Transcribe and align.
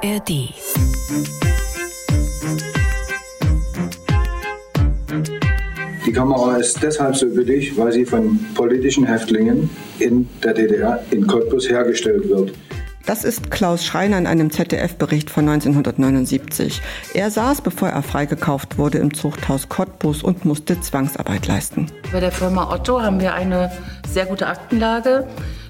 ARD. 0.00 0.54
Die 6.06 6.12
Kamera 6.12 6.56
ist 6.56 6.82
deshalb 6.82 7.16
so 7.16 7.26
billig, 7.26 7.76
weil 7.76 7.92
sie 7.92 8.04
von 8.04 8.38
politischen 8.54 9.04
Häftlingen 9.04 9.70
in 9.98 10.28
der 10.42 10.54
DDR 10.54 11.02
in 11.10 11.26
Cottbus 11.26 11.68
hergestellt 11.68 12.28
wird. 12.28 12.52
Das 13.06 13.24
ist 13.24 13.50
Klaus 13.50 13.84
Schreiner 13.84 14.18
in 14.18 14.26
einem 14.26 14.50
ZDF-Bericht 14.50 15.30
von 15.30 15.48
1979. 15.48 16.80
Er 17.14 17.30
saß, 17.30 17.62
bevor 17.62 17.88
er 17.88 18.02
freigekauft 18.02 18.78
wurde, 18.78 18.98
im 18.98 19.14
Zuchthaus 19.14 19.68
Cottbus 19.68 20.22
und 20.22 20.44
musste 20.44 20.80
Zwangsarbeit 20.80 21.46
leisten. 21.46 21.86
Bei 22.12 22.20
der 22.20 22.30
Firma 22.30 22.70
Otto 22.72 23.00
haben 23.00 23.18
wir 23.18 23.34
eine 23.34 23.72
sehr 24.06 24.26
gute 24.26 24.46
Aktenlage. 24.46 25.26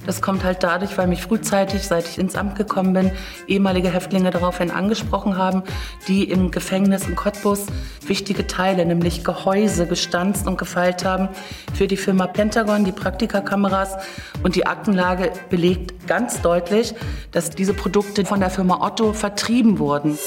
Das 0.09 0.23
kommt 0.23 0.43
halt 0.43 0.63
dadurch, 0.63 0.97
weil 0.97 1.07
mich 1.07 1.21
frühzeitig, 1.21 1.87
seit 1.87 2.09
ich 2.09 2.19
ins 2.19 2.35
Amt 2.35 2.57
gekommen 2.57 2.95
bin, 2.95 3.13
ehemalige 3.47 3.93
Häftlinge 3.93 4.31
daraufhin 4.31 4.71
angesprochen 4.71 5.37
haben, 5.37 5.65
die 6.09 6.25
im 6.25 6.51
Gefängnis 6.51 7.07
in 7.07 7.15
Cottbus 7.15 7.67
wichtige 8.07 8.47
Teile, 8.47 8.87
nämlich 8.87 9.23
Gehäuse, 9.23 9.87
gestanzt 9.87 10.47
und 10.47 10.57
gefeilt 10.57 11.05
haben 11.05 11.29
für 11.75 11.87
die 11.87 11.99
Firma 11.99 12.27
Pentagon, 12.27 12.87
die 12.87 12.93
Praktikakameras. 12.93 13.99
Und 14.43 14.57
die 14.57 14.67
Aktenlage 14.67 15.31
belegt 15.51 16.07
ganz 16.07 16.41
deutlich, 16.41 16.95
dass 17.31 17.51
diese 17.51 17.75
Produkte 17.75 18.25
von 18.25 18.41
der 18.41 18.49
Firma 18.49 18.81
Otto 18.81 19.13
vertrieben 19.13 19.79
wurden. 19.79 20.19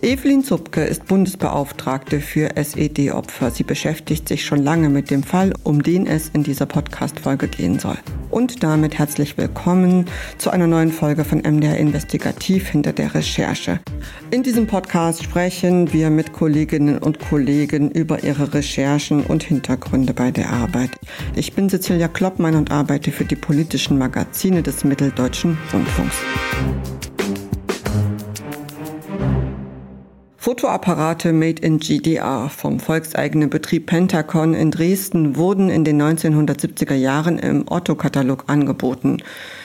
Evelyn 0.00 0.44
Zupke 0.44 0.84
ist 0.84 1.06
Bundesbeauftragte 1.06 2.20
für 2.20 2.56
SED-Opfer. 2.56 3.50
Sie 3.50 3.64
beschäftigt 3.64 4.28
sich 4.28 4.44
schon 4.44 4.62
lange 4.62 4.88
mit 4.88 5.10
dem 5.10 5.24
Fall, 5.24 5.52
um 5.64 5.82
den 5.82 6.06
es 6.06 6.28
in 6.28 6.44
dieser 6.44 6.66
Podcast-Folge 6.66 7.48
gehen 7.48 7.80
soll. 7.80 7.98
Und 8.30 8.62
damit 8.62 8.96
herzlich 8.96 9.36
willkommen 9.36 10.06
zu 10.38 10.50
einer 10.50 10.68
neuen 10.68 10.92
Folge 10.92 11.24
von 11.24 11.38
MDR 11.40 11.78
Investigativ 11.78 12.68
hinter 12.68 12.92
der 12.92 13.12
Recherche. 13.12 13.80
In 14.30 14.44
diesem 14.44 14.68
Podcast 14.68 15.24
sprechen 15.24 15.92
wir 15.92 16.10
mit 16.10 16.32
Kolleginnen 16.32 16.98
und 16.98 17.18
Kollegen 17.18 17.90
über 17.90 18.22
ihre 18.22 18.54
Recherchen 18.54 19.24
und 19.24 19.42
Hintergründe 19.42 20.14
bei 20.14 20.30
der 20.30 20.50
Arbeit. 20.50 20.90
Ich 21.34 21.54
bin 21.54 21.68
Cecilia 21.68 22.06
Kloppmann 22.06 22.54
und 22.54 22.70
arbeite 22.70 23.10
für 23.10 23.24
die 23.24 23.36
politischen 23.36 23.98
Magazine 23.98 24.62
des 24.62 24.84
Mitteldeutschen 24.84 25.58
Rundfunks. 25.72 26.18
Fotoapparate 30.40 31.32
made 31.32 31.60
in 31.60 31.80
GDR 31.80 32.48
vom 32.48 32.78
volkseigenen 32.78 33.50
Betrieb 33.50 33.86
Pentacon 33.86 34.54
in 34.54 34.70
Dresden 34.70 35.34
wurden 35.34 35.68
in 35.68 35.82
den 35.82 36.00
1970er 36.00 36.94
Jahren 36.94 37.40
im 37.40 37.64
Otto-Katalog 37.68 38.44
angeboten. 38.46 39.16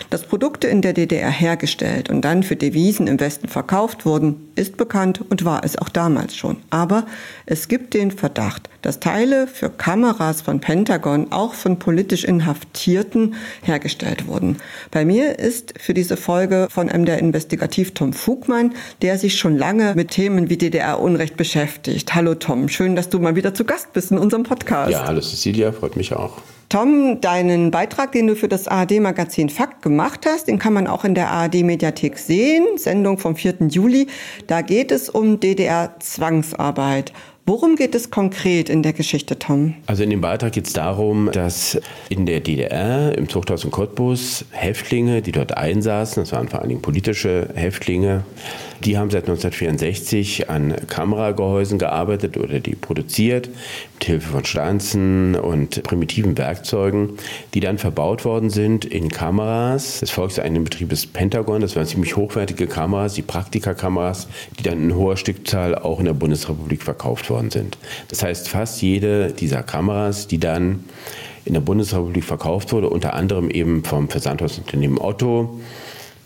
Dass 0.10 0.24
Produkte 0.24 0.68
in 0.68 0.82
der 0.82 0.94
DDR 0.94 1.30
hergestellt 1.30 2.10
und 2.10 2.22
dann 2.22 2.42
für 2.42 2.56
Devisen 2.56 3.06
im 3.06 3.20
Westen 3.20 3.50
verkauft 3.50 4.08
wurden, 4.08 4.50
ist 4.56 4.76
bekannt 4.76 5.24
und 5.30 5.46
war 5.46 5.64
es 5.64 5.78
auch 5.78 5.90
damals 5.90 6.36
schon. 6.36 6.58
Aber 6.72 7.06
es 7.46 7.68
gibt 7.68 7.94
den 7.94 8.10
Verdacht, 8.10 8.68
dass 8.82 9.00
Teile 9.00 9.46
für 9.46 9.70
Kameras 9.70 10.42
von 10.42 10.60
Pentagon 10.60 11.32
auch 11.32 11.54
von 11.54 11.78
politisch 11.78 12.24
Inhaftierten 12.24 13.36
hergestellt 13.62 14.28
wurden. 14.28 14.58
Bei 14.90 15.06
mir 15.06 15.38
ist 15.38 15.76
für 15.80 15.94
diese 15.94 16.18
Folge 16.18 16.68
von 16.72 16.88
MDR 16.88 17.20
Investigativ 17.20 17.94
Tom 17.94 18.14
Fugmann, 18.14 18.74
der 19.04 19.20
sich 19.20 19.38
schon 19.38 19.58
lange 19.58 19.94
mit 19.96 20.12
Themen 20.12 20.50
wie 20.50 20.58
DDR-Unrecht 20.64 21.36
beschäftigt. 21.36 22.16
Hallo 22.16 22.36
Tom, 22.36 22.70
schön, 22.70 22.96
dass 22.96 23.10
du 23.10 23.20
mal 23.20 23.36
wieder 23.36 23.54
zu 23.54 23.66
Gast 23.66 23.92
bist 23.92 24.12
in 24.12 24.18
unserem 24.18 24.44
Podcast. 24.44 24.92
Ja, 24.92 25.06
hallo 25.06 25.20
Cecilia, 25.20 25.74
freut 25.74 25.98
mich 25.98 26.14
auch. 26.14 26.38
Tom, 26.70 27.20
deinen 27.20 27.70
Beitrag, 27.70 28.14
den 28.14 28.28
du 28.28 28.36
für 28.36 28.48
das 28.48 28.68
ARD-Magazin 28.68 29.50
Fakt 29.50 29.82
gemacht 29.82 30.22
hast, 30.26 30.48
den 30.48 30.60
kann 30.60 30.74
man 30.74 30.88
auch 30.88 31.04
in 31.04 31.16
der 31.16 31.30
ARD-Mediathek 31.30 32.18
sehen, 32.18 32.66
Sendung 32.78 33.18
vom 33.18 33.36
4. 33.36 33.56
Juli. 33.70 34.08
Da 34.48 34.62
geht 34.62 34.92
es 34.92 35.10
um 35.10 35.40
DDR-Zwangsarbeit. 35.40 37.12
Worum 37.46 37.76
geht 37.76 37.94
es 37.94 38.10
konkret 38.10 38.70
in 38.70 38.84
der 38.84 38.94
Geschichte, 38.94 39.38
Tom? 39.38 39.76
Also 39.86 40.04
in 40.04 40.12
dem 40.12 40.22
Beitrag 40.22 40.54
geht 40.54 40.66
es 40.66 40.72
darum, 40.72 41.30
dass 41.34 41.78
in 42.08 42.26
der 42.26 42.40
DDR, 42.40 43.18
im 43.18 43.28
Zuchthaus 43.28 43.66
in 43.66 43.72
Cottbus, 43.72 44.46
Häftlinge, 44.52 45.22
die 45.22 45.34
dort 45.34 45.58
einsaßen, 45.58 46.24
das 46.24 46.32
waren 46.32 46.48
vor 46.48 46.62
allen 46.62 46.70
Dingen 46.70 46.82
politische 46.82 47.50
Häftlinge, 47.54 48.24
die 48.86 48.98
haben 48.98 49.10
seit 49.10 49.24
1964 49.24 50.50
an 50.50 50.76
Kameragehäusen 50.88 51.80
gearbeitet 51.80 52.38
oder 52.38 52.60
die 52.60 52.76
produziert, 52.76 53.50
mit 53.94 54.04
Hilfe 54.04 54.30
von 54.30 54.46
Stanzen 54.46 55.36
und 55.36 55.84
primitiven 55.84 56.38
Werkzeugen, 56.38 57.14
die 57.54 57.60
dann 57.60 57.78
verbaut 57.78 58.26
worden 58.26 58.50
sind 58.50 58.86
in 58.86 59.10
Kameras 59.10 60.02
des 60.02 60.12
volkseigenen 60.12 60.64
Betriebes 60.64 61.08
Pentagon. 61.08 61.62
Das 61.62 61.76
waren 61.76 61.86
ziemlich 61.86 62.16
hochwertige 62.16 62.68
Kameras, 62.68 63.14
die 63.14 63.22
Praktikakameras, 63.22 64.28
die 64.60 64.64
dann 64.64 64.84
in 64.84 64.96
hoher 64.96 65.18
Stückzahl 65.18 65.76
auch 65.76 66.00
in 66.00 66.06
der 66.06 66.14
Bundesrepublik 66.14 66.84
verkauft 66.84 67.30
worden 67.30 67.52
sind. 67.52 67.78
Das 68.10 68.24
heißt, 68.24 68.50
fast 68.50 68.82
jede 68.82 69.32
dieser 69.32 69.64
Kameras, 69.64 70.28
die 70.28 70.40
dann 70.40 70.84
in 71.46 71.54
der 71.54 71.62
Bundesrepublik 71.62 72.24
verkauft 72.24 72.72
wurde, 72.72 72.90
unter 72.90 73.14
anderem 73.14 73.50
eben 73.50 73.84
vom 73.84 74.10
Versandhausunternehmen 74.10 74.98
Otto, 74.98 75.60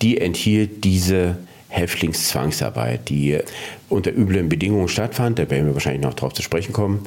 die 0.02 0.20
enthielt 0.20 0.84
diese 0.84 1.38
Häftlingszwangsarbeit, 1.70 3.10
die 3.10 3.40
unter 3.90 4.12
üblen 4.12 4.50
Bedingungen 4.50 4.88
stattfand. 4.88 5.40
Da 5.40 5.50
werden 5.50 5.68
wir 5.68 5.74
wahrscheinlich 5.74 6.04
noch 6.04 6.14
darauf 6.14 6.34
zu 6.34 6.42
sprechen 6.42 6.74
kommen. 6.74 7.02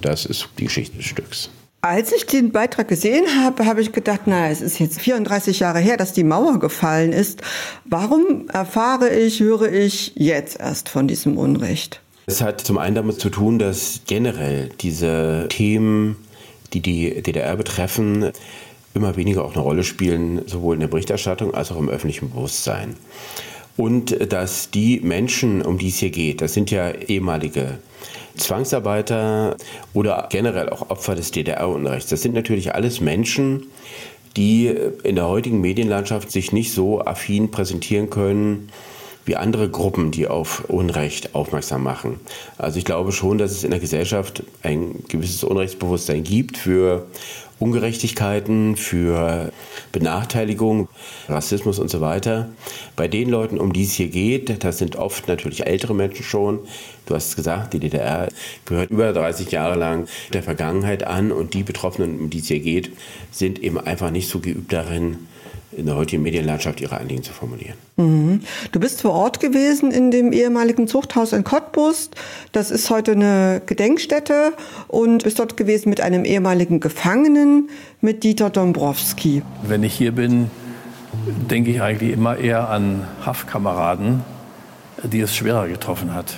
Das 0.00 0.24
ist 0.24 0.48
die 0.58 0.64
Geschichte 0.64 0.96
des 0.96 1.06
Stücks. 1.06 1.50
Als 1.82 2.10
ich 2.12 2.26
den 2.26 2.50
Beitrag 2.50 2.88
gesehen 2.88 3.26
habe, 3.44 3.66
habe 3.66 3.80
ich 3.80 3.92
gedacht, 3.92 4.22
na, 4.26 4.50
es 4.50 4.60
ist 4.60 4.80
jetzt 4.80 5.00
34 5.00 5.60
Jahre 5.60 5.78
her, 5.78 5.96
dass 5.96 6.12
die 6.12 6.24
Mauer 6.24 6.58
gefallen 6.58 7.12
ist. 7.12 7.42
Warum 7.84 8.48
erfahre 8.48 9.10
ich, 9.10 9.38
höre 9.38 9.70
ich 9.72 10.12
jetzt 10.16 10.58
erst 10.58 10.88
von 10.88 11.06
diesem 11.06 11.38
Unrecht? 11.38 12.00
Es 12.26 12.40
hat 12.40 12.60
zum 12.60 12.78
einen 12.78 12.96
damit 12.96 13.20
zu 13.20 13.30
tun, 13.30 13.60
dass 13.60 14.00
generell 14.08 14.70
diese 14.80 15.46
Themen, 15.48 16.16
die 16.72 16.80
die 16.80 17.22
DDR 17.22 17.54
betreffen, 17.54 18.32
immer 18.94 19.14
weniger 19.14 19.44
auch 19.44 19.52
eine 19.52 19.62
Rolle 19.62 19.84
spielen, 19.84 20.42
sowohl 20.48 20.74
in 20.74 20.80
der 20.80 20.88
Berichterstattung 20.88 21.54
als 21.54 21.70
auch 21.70 21.78
im 21.78 21.88
öffentlichen 21.88 22.30
Bewusstsein. 22.30 22.96
Und 23.76 24.32
dass 24.32 24.70
die 24.70 25.00
Menschen, 25.00 25.62
um 25.62 25.78
die 25.78 25.88
es 25.88 25.98
hier 25.98 26.10
geht, 26.10 26.40
das 26.40 26.54
sind 26.54 26.70
ja 26.70 26.90
ehemalige 26.90 27.78
Zwangsarbeiter 28.36 29.56
oder 29.92 30.28
generell 30.30 30.68
auch 30.70 30.90
Opfer 30.90 31.14
des 31.14 31.30
DDR-Unrechts. 31.30 32.10
Das 32.10 32.22
sind 32.22 32.34
natürlich 32.34 32.74
alles 32.74 33.00
Menschen, 33.00 33.66
die 34.36 34.66
in 35.02 35.14
der 35.16 35.28
heutigen 35.28 35.60
Medienlandschaft 35.60 36.30
sich 36.30 36.52
nicht 36.52 36.72
so 36.72 37.00
affin 37.00 37.50
präsentieren 37.50 38.10
können 38.10 38.70
wie 39.26 39.36
andere 39.36 39.68
Gruppen, 39.68 40.12
die 40.12 40.28
auf 40.28 40.64
Unrecht 40.68 41.34
aufmerksam 41.34 41.82
machen. 41.82 42.20
Also 42.56 42.78
ich 42.78 42.84
glaube 42.84 43.12
schon, 43.12 43.38
dass 43.38 43.50
es 43.50 43.64
in 43.64 43.70
der 43.70 43.80
Gesellschaft 43.80 44.44
ein 44.62 45.02
gewisses 45.08 45.44
Unrechtsbewusstsein 45.44 46.22
gibt 46.22 46.56
für 46.56 47.06
Ungerechtigkeiten, 47.58 48.76
für 48.76 49.50
Benachteiligung, 49.90 50.88
Rassismus 51.28 51.78
und 51.78 51.88
so 51.88 52.00
weiter. 52.00 52.50
Bei 52.96 53.08
den 53.08 53.30
Leuten, 53.30 53.58
um 53.58 53.72
die 53.72 53.84
es 53.84 53.94
hier 53.94 54.08
geht, 54.08 54.62
das 54.62 54.78
sind 54.78 54.96
oft 54.96 55.26
natürlich 55.26 55.66
ältere 55.66 55.94
Menschen 55.94 56.22
schon. 56.22 56.60
Du 57.06 57.14
hast 57.14 57.30
es 57.30 57.36
gesagt, 57.36 57.72
die 57.72 57.80
DDR 57.80 58.28
gehört 58.66 58.90
über 58.90 59.12
30 59.12 59.50
Jahre 59.50 59.78
lang 59.78 60.06
der 60.34 60.42
Vergangenheit 60.42 61.06
an 61.06 61.32
und 61.32 61.54
die 61.54 61.62
Betroffenen, 61.62 62.20
um 62.20 62.30
die 62.30 62.40
es 62.40 62.48
hier 62.48 62.60
geht, 62.60 62.90
sind 63.30 63.62
eben 63.62 63.78
einfach 63.78 64.10
nicht 64.10 64.28
so 64.28 64.38
geübt 64.38 64.72
darin, 64.72 65.26
in 65.76 65.86
der 65.86 65.94
heutigen 65.94 66.22
Medienlandschaft 66.22 66.80
ihre 66.80 66.98
Anliegen 66.98 67.22
zu 67.22 67.32
formulieren. 67.32 67.74
Mhm. 67.96 68.40
Du 68.72 68.80
bist 68.80 69.02
vor 69.02 69.12
Ort 69.12 69.40
gewesen 69.40 69.90
in 69.90 70.10
dem 70.10 70.32
ehemaligen 70.32 70.88
Zuchthaus 70.88 71.32
in 71.32 71.44
Cottbus. 71.44 72.10
Das 72.52 72.70
ist 72.70 72.88
heute 72.88 73.12
eine 73.12 73.60
Gedenkstätte 73.66 74.54
und 74.88 75.24
bist 75.24 75.38
dort 75.38 75.56
gewesen 75.56 75.90
mit 75.90 76.00
einem 76.00 76.24
ehemaligen 76.24 76.80
Gefangenen, 76.80 77.68
mit 78.00 78.24
Dieter 78.24 78.48
Dombrowski. 78.48 79.42
Wenn 79.62 79.82
ich 79.82 79.94
hier 79.94 80.12
bin, 80.12 80.50
denke 81.50 81.70
ich 81.70 81.82
eigentlich 81.82 82.12
immer 82.12 82.38
eher 82.38 82.70
an 82.70 83.06
Haftkameraden, 83.24 84.22
die 85.02 85.20
es 85.20 85.36
schwerer 85.36 85.68
getroffen 85.68 86.14
hat. 86.14 86.36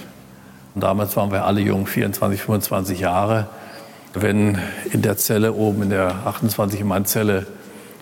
Und 0.74 0.82
damals 0.82 1.16
waren 1.16 1.30
wir 1.30 1.44
alle 1.44 1.60
jung, 1.60 1.86
24, 1.86 2.40
25 2.40 3.00
Jahre. 3.00 3.46
Wenn 4.14 4.58
in 4.90 5.02
der 5.02 5.16
Zelle 5.16 5.52
oben, 5.52 5.82
in 5.82 5.90
der 5.90 6.12
28-Mann-Zelle, 6.26 7.46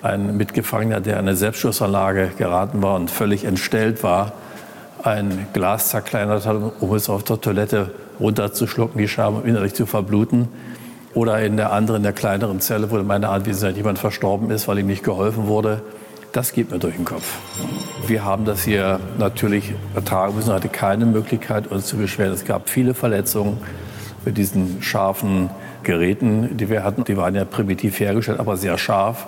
ein 0.06 0.36
Mitgefangener, 0.36 1.00
der 1.00 1.14
in 1.14 1.20
eine 1.20 1.36
Selbstschussanlage 1.36 2.30
geraten 2.38 2.82
war 2.82 2.94
und 2.94 3.10
völlig 3.10 3.44
entstellt 3.44 4.02
war, 4.02 4.32
ein 5.02 5.46
Glas 5.52 5.90
zerkleinert 5.90 6.46
hat, 6.46 6.56
um 6.80 6.94
es 6.94 7.08
auf 7.08 7.24
der 7.24 7.40
Toilette 7.40 7.90
runterzuschlucken, 8.18 8.98
die 8.98 9.08
Scham 9.08 9.44
innerlich 9.44 9.74
zu 9.74 9.86
verbluten. 9.86 10.48
Oder 11.14 11.40
in 11.42 11.56
der 11.56 11.72
anderen, 11.72 11.98
in 11.98 12.02
der 12.02 12.12
kleineren 12.12 12.60
Zelle, 12.60 12.90
wo 12.90 12.98
in 12.98 13.06
meiner 13.06 13.30
Anwesenheit 13.30 13.76
jemand 13.76 13.98
verstorben 13.98 14.50
ist, 14.50 14.68
weil 14.68 14.78
ihm 14.78 14.86
nicht 14.86 15.02
geholfen 15.02 15.46
wurde. 15.46 15.80
Das 16.32 16.52
geht 16.52 16.70
mir 16.70 16.78
durch 16.78 16.96
den 16.96 17.06
Kopf. 17.06 17.38
Wir 18.06 18.24
haben 18.24 18.44
das 18.44 18.64
hier 18.64 19.00
natürlich 19.16 19.72
ertragen 19.94 20.34
müssen, 20.34 20.52
hatte 20.52 20.68
keine 20.68 21.06
Möglichkeit, 21.06 21.68
uns 21.68 21.86
zu 21.86 21.96
beschweren. 21.96 22.32
Es 22.32 22.44
gab 22.44 22.68
viele 22.68 22.92
Verletzungen 22.92 23.58
mit 24.26 24.36
diesen 24.36 24.82
scharfen 24.82 25.48
Geräten, 25.84 26.58
die 26.58 26.68
wir 26.68 26.84
hatten. 26.84 27.04
Die 27.04 27.16
waren 27.16 27.34
ja 27.34 27.46
primitiv 27.46 27.98
hergestellt, 27.98 28.38
aber 28.38 28.58
sehr 28.58 28.76
scharf 28.76 29.26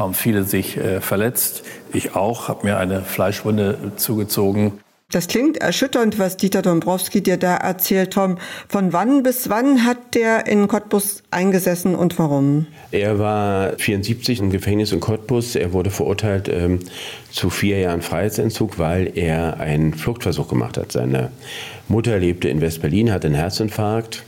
haben 0.00 0.14
viele 0.14 0.44
sich 0.44 0.76
äh, 0.76 1.00
verletzt. 1.00 1.62
Ich 1.92 2.16
auch, 2.16 2.48
habe 2.48 2.66
mir 2.66 2.78
eine 2.78 3.02
Fleischwunde 3.02 3.92
zugezogen. 3.96 4.80
Das 5.12 5.26
klingt 5.26 5.56
erschütternd, 5.56 6.20
was 6.20 6.36
Dieter 6.36 6.62
Dombrowski 6.62 7.20
dir 7.20 7.36
da 7.36 7.56
erzählt, 7.56 8.12
Tom. 8.12 8.38
Von 8.68 8.92
wann 8.92 9.24
bis 9.24 9.50
wann 9.50 9.84
hat 9.84 10.14
der 10.14 10.46
in 10.46 10.68
Cottbus 10.68 11.24
eingesessen 11.32 11.96
und 11.96 12.16
warum? 12.20 12.68
Er 12.92 13.18
war 13.18 13.72
74 13.76 14.38
im 14.38 14.50
Gefängnis 14.50 14.92
in 14.92 15.00
Cottbus. 15.00 15.56
Er 15.56 15.72
wurde 15.72 15.90
verurteilt 15.90 16.48
ähm, 16.48 16.78
zu 17.32 17.50
vier 17.50 17.80
Jahren 17.80 18.02
Freiheitsentzug, 18.02 18.78
weil 18.78 19.10
er 19.16 19.58
einen 19.58 19.94
Fluchtversuch 19.94 20.46
gemacht 20.46 20.76
hat. 20.76 20.92
Seine 20.92 21.32
Mutter 21.88 22.16
lebte 22.18 22.48
in 22.48 22.60
West-Berlin, 22.60 23.12
hatte 23.12 23.26
einen 23.26 23.36
Herzinfarkt. 23.36 24.22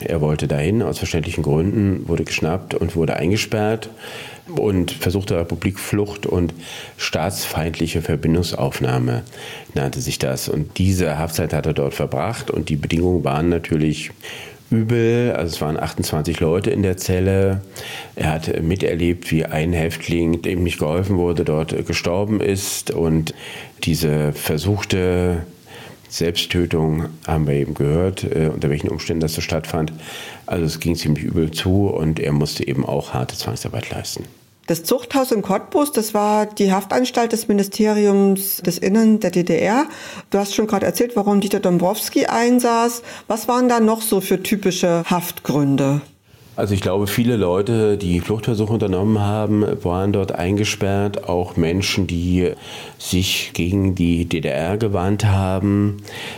Er 0.00 0.20
wollte 0.20 0.48
dahin, 0.48 0.82
aus 0.82 0.98
verständlichen 0.98 1.42
Gründen, 1.42 2.08
wurde 2.08 2.24
geschnappt 2.24 2.74
und 2.74 2.96
wurde 2.96 3.16
eingesperrt 3.16 3.90
und 4.56 4.90
versuchte 4.92 5.36
Republikflucht 5.38 6.26
und 6.26 6.52
staatsfeindliche 6.96 8.02
Verbindungsaufnahme 8.02 9.22
nannte 9.74 10.00
sich 10.00 10.18
das. 10.18 10.48
Und 10.48 10.78
diese 10.78 11.18
Haftzeit 11.18 11.52
hat 11.52 11.66
er 11.66 11.72
dort 11.72 11.94
verbracht 11.94 12.50
und 12.50 12.68
die 12.68 12.76
Bedingungen 12.76 13.24
waren 13.24 13.48
natürlich 13.48 14.10
übel. 14.70 15.32
Also 15.36 15.54
es 15.54 15.60
waren 15.60 15.78
28 15.78 16.40
Leute 16.40 16.70
in 16.70 16.82
der 16.82 16.96
Zelle. 16.96 17.62
Er 18.16 18.32
hat 18.32 18.62
miterlebt, 18.62 19.30
wie 19.30 19.44
ein 19.44 19.72
Häftling, 19.72 20.42
dem 20.42 20.62
nicht 20.62 20.78
geholfen 20.78 21.16
wurde, 21.16 21.44
dort 21.44 21.86
gestorben 21.86 22.40
ist. 22.40 22.90
Und 22.90 23.34
diese 23.84 24.32
versuchte 24.32 25.46
Selbsttötung 26.14 27.06
haben 27.26 27.48
wir 27.48 27.54
eben 27.54 27.74
gehört, 27.74 28.22
äh, 28.22 28.48
unter 28.52 28.70
welchen 28.70 28.88
Umständen 28.88 29.20
das 29.20 29.34
so 29.34 29.40
stattfand. 29.40 29.92
Also 30.46 30.64
es 30.64 30.78
ging 30.78 30.94
ziemlich 30.94 31.24
übel 31.24 31.50
zu 31.50 31.88
und 31.88 32.20
er 32.20 32.32
musste 32.32 32.66
eben 32.68 32.86
auch 32.86 33.14
harte 33.14 33.36
Zwangsarbeit 33.36 33.90
leisten. 33.90 34.24
Das 34.68 34.84
Zuchthaus 34.84 35.32
in 35.32 35.42
Cottbus, 35.42 35.90
das 35.90 36.14
war 36.14 36.46
die 36.46 36.72
Haftanstalt 36.72 37.32
des 37.32 37.48
Ministeriums 37.48 38.58
des 38.58 38.78
Innern 38.78 39.18
der 39.18 39.32
DDR. 39.32 39.86
Du 40.30 40.38
hast 40.38 40.54
schon 40.54 40.68
gerade 40.68 40.86
erzählt, 40.86 41.16
warum 41.16 41.40
Dieter 41.40 41.58
Dombrowski 41.58 42.26
einsaß. 42.26 43.02
Was 43.26 43.48
waren 43.48 43.68
da 43.68 43.80
noch 43.80 44.00
so 44.00 44.20
für 44.20 44.40
typische 44.40 45.02
Haftgründe? 45.10 46.00
Also 46.56 46.72
ich 46.72 46.82
glaube, 46.82 47.08
viele 47.08 47.34
Leute, 47.34 47.98
die 47.98 48.20
Fluchtversuche 48.20 48.72
unternommen 48.72 49.18
haben, 49.18 49.64
waren 49.82 50.12
dort 50.12 50.32
eingesperrt. 50.32 51.28
Auch 51.28 51.56
Menschen, 51.56 52.06
die 52.06 52.52
sich 52.96 53.50
gegen 53.54 53.96
die 53.96 54.26
DDR 54.26 54.76
gewandt 54.76 55.24
haben, 55.24 55.96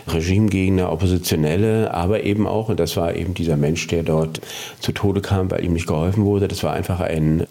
Regimegegner, 0.09 0.91
Oppositionelle, 0.91 1.93
aber 1.93 2.23
eben 2.25 2.47
auch, 2.47 2.71
und 2.71 2.81
das 2.81 2.97
war 2.97 3.15
eben 3.15 3.35
dieser 3.35 3.59
Mensch, 3.59 3.89
der 3.89 4.05
dort 4.05 4.41
zu 4.81 4.93
Tode 4.93 5.21
kam, 5.21 5.51
weil 5.51 5.63
ihm 5.63 5.75
nicht 5.75 5.87
geholfen 5.87 6.25
wurde, 6.25 6.49
das 6.49 6.63
war 6.63 6.73
einfach 6.73 7.01
ein 7.01 7.47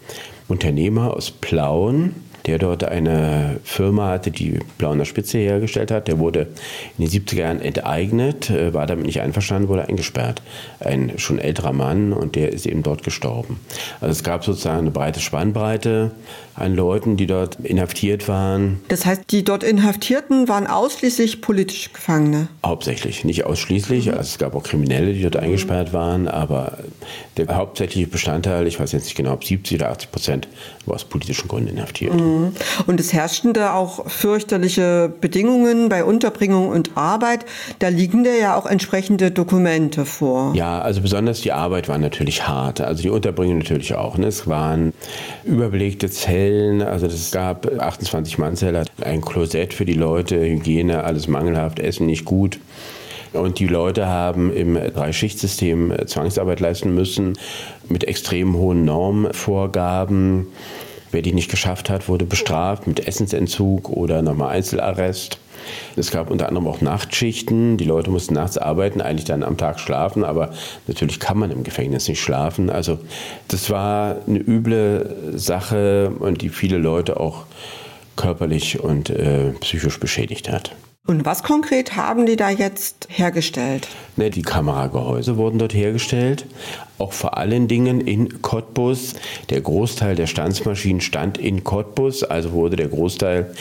Unternehmer 0.48 1.14
aus 1.14 1.30
Plauen, 1.30 2.16
der 2.46 2.58
dort 2.58 2.84
eine 2.84 3.58
Firma 3.64 4.08
hatte, 4.08 4.30
die 4.30 4.60
Blauner 4.78 5.04
Spitze 5.04 5.38
hergestellt 5.38 5.90
hat. 5.90 6.08
Der 6.08 6.18
wurde 6.18 6.48
in 6.96 7.04
den 7.04 7.08
70er 7.08 7.38
Jahren 7.38 7.60
enteignet, 7.60 8.50
äh, 8.50 8.72
war 8.72 8.86
damit 8.86 9.06
nicht 9.06 9.20
einverstanden, 9.20 9.68
wurde 9.68 9.88
eingesperrt. 9.88 10.42
Ein 10.80 11.18
schon 11.18 11.38
älterer 11.38 11.72
Mann 11.72 12.12
und 12.12 12.36
der 12.36 12.52
ist 12.52 12.66
eben 12.66 12.82
dort 12.82 13.02
gestorben. 13.02 13.60
Also 14.00 14.12
es 14.12 14.22
gab 14.22 14.44
sozusagen 14.44 14.80
eine 14.80 14.90
breite 14.90 15.20
Spannbreite 15.20 16.12
an 16.56 16.74
Leuten, 16.74 17.16
die 17.16 17.26
dort 17.26 17.56
inhaftiert 17.56 18.28
waren. 18.28 18.80
Das 18.88 19.04
heißt, 19.04 19.24
die 19.30 19.44
dort 19.44 19.62
Inhaftierten 19.62 20.48
waren 20.48 20.66
ausschließlich 20.66 21.42
politische 21.42 21.90
Gefangene? 21.90 22.48
Hauptsächlich, 22.64 23.24
nicht 23.24 23.44
ausschließlich. 23.44 24.10
Also 24.10 24.22
es 24.22 24.38
gab 24.38 24.54
auch 24.54 24.62
Kriminelle, 24.62 25.12
die 25.12 25.22
dort 25.22 25.36
eingesperrt 25.36 25.92
waren, 25.92 26.28
aber 26.28 26.78
der 27.36 27.54
hauptsächliche 27.54 28.06
Bestandteil, 28.06 28.66
ich 28.66 28.80
weiß 28.80 28.92
jetzt 28.92 29.04
nicht 29.04 29.16
genau, 29.16 29.34
ob 29.34 29.44
70 29.44 29.78
oder 29.78 29.90
80 29.90 30.10
Prozent, 30.10 30.48
war 30.86 30.94
aus 30.94 31.04
politischen 31.04 31.46
Gründen 31.48 31.76
inhaftiert. 31.76 32.14
Mhm. 32.14 32.52
Und 32.86 33.00
es 33.00 33.12
herrschten 33.12 33.52
da 33.52 33.74
auch 33.74 34.08
fürchterliche 34.08 35.12
Bedingungen 35.20 35.90
bei 35.90 36.04
Unterbringung 36.04 36.70
und 36.70 36.96
Arbeit. 36.96 37.44
Da 37.80 37.88
liegen 37.88 38.24
da 38.24 38.30
ja 38.30 38.56
auch 38.56 38.64
entsprechende 38.64 39.30
Dokumente 39.30 40.06
vor. 40.06 40.54
Ja, 40.54 40.80
also 40.80 41.02
besonders 41.02 41.42
die 41.42 41.52
Arbeit 41.52 41.88
war 41.88 41.98
natürlich 41.98 42.48
hart. 42.48 42.80
Also 42.80 43.02
die 43.02 43.10
Unterbringung 43.10 43.58
natürlich 43.58 43.94
auch. 43.94 44.16
Ne? 44.16 44.28
Es 44.28 44.46
waren 44.46 44.94
überbelegte 45.44 46.08
Zellen 46.08 46.45
Zellen, 46.46 46.82
also 46.82 47.06
es 47.06 47.32
gab 47.32 47.66
28 47.66 48.38
Mannzeller, 48.38 48.84
ein 49.00 49.20
Klosett 49.20 49.74
für 49.74 49.84
die 49.84 49.94
Leute, 49.94 50.38
Hygiene, 50.38 51.02
alles 51.02 51.26
mangelhaft, 51.26 51.80
Essen 51.80 52.06
nicht 52.06 52.24
gut. 52.24 52.60
Und 53.32 53.58
die 53.58 53.66
Leute 53.66 54.06
haben 54.06 54.52
im 54.52 54.74
Dreischichtsystem 54.74 55.92
Zwangsarbeit 56.06 56.60
leisten 56.60 56.94
müssen 56.94 57.36
mit 57.88 58.04
extrem 58.04 58.54
hohen 58.54 58.84
Normvorgaben. 58.84 60.46
Wer 61.10 61.22
die 61.22 61.32
nicht 61.32 61.50
geschafft 61.50 61.90
hat, 61.90 62.08
wurde 62.08 62.24
bestraft 62.24 62.86
mit 62.86 63.06
Essensentzug 63.06 63.90
oder 63.90 64.22
nochmal 64.22 64.54
Einzelarrest. 64.54 65.38
Es 65.96 66.10
gab 66.10 66.30
unter 66.30 66.48
anderem 66.48 66.66
auch 66.66 66.80
Nachtschichten. 66.80 67.76
Die 67.76 67.84
Leute 67.84 68.10
mussten 68.10 68.34
nachts 68.34 68.58
arbeiten, 68.58 69.00
eigentlich 69.00 69.24
dann 69.24 69.42
am 69.42 69.56
Tag 69.56 69.80
schlafen, 69.80 70.24
aber 70.24 70.52
natürlich 70.86 71.20
kann 71.20 71.38
man 71.38 71.50
im 71.50 71.64
Gefängnis 71.64 72.08
nicht 72.08 72.20
schlafen. 72.20 72.70
Also 72.70 72.98
das 73.48 73.70
war 73.70 74.16
eine 74.26 74.38
üble 74.38 75.32
Sache 75.34 76.12
und 76.18 76.42
die 76.42 76.48
viele 76.48 76.78
Leute 76.78 77.20
auch 77.20 77.44
körperlich 78.16 78.80
und 78.80 79.10
äh, 79.10 79.52
psychisch 79.60 80.00
beschädigt 80.00 80.50
hat. 80.50 80.72
Und 81.06 81.24
was 81.24 81.44
konkret 81.44 81.94
haben 81.94 82.26
die 82.26 82.34
da 82.34 82.50
jetzt 82.50 83.06
hergestellt? 83.08 83.86
Ne, 84.16 84.30
die 84.30 84.42
Kameragehäuse 84.42 85.36
wurden 85.36 85.58
dort 85.58 85.72
hergestellt, 85.72 86.46
auch 86.98 87.12
vor 87.12 87.36
allen 87.36 87.68
Dingen 87.68 88.00
in 88.00 88.42
Cottbus. 88.42 89.14
Der 89.50 89.60
Großteil 89.60 90.16
der 90.16 90.26
Standsmaschinen 90.26 91.00
stand 91.00 91.38
in 91.38 91.64
Cottbus, 91.64 92.22
also 92.22 92.52
wurde 92.52 92.76
der 92.76 92.88
Großteil 92.88 93.54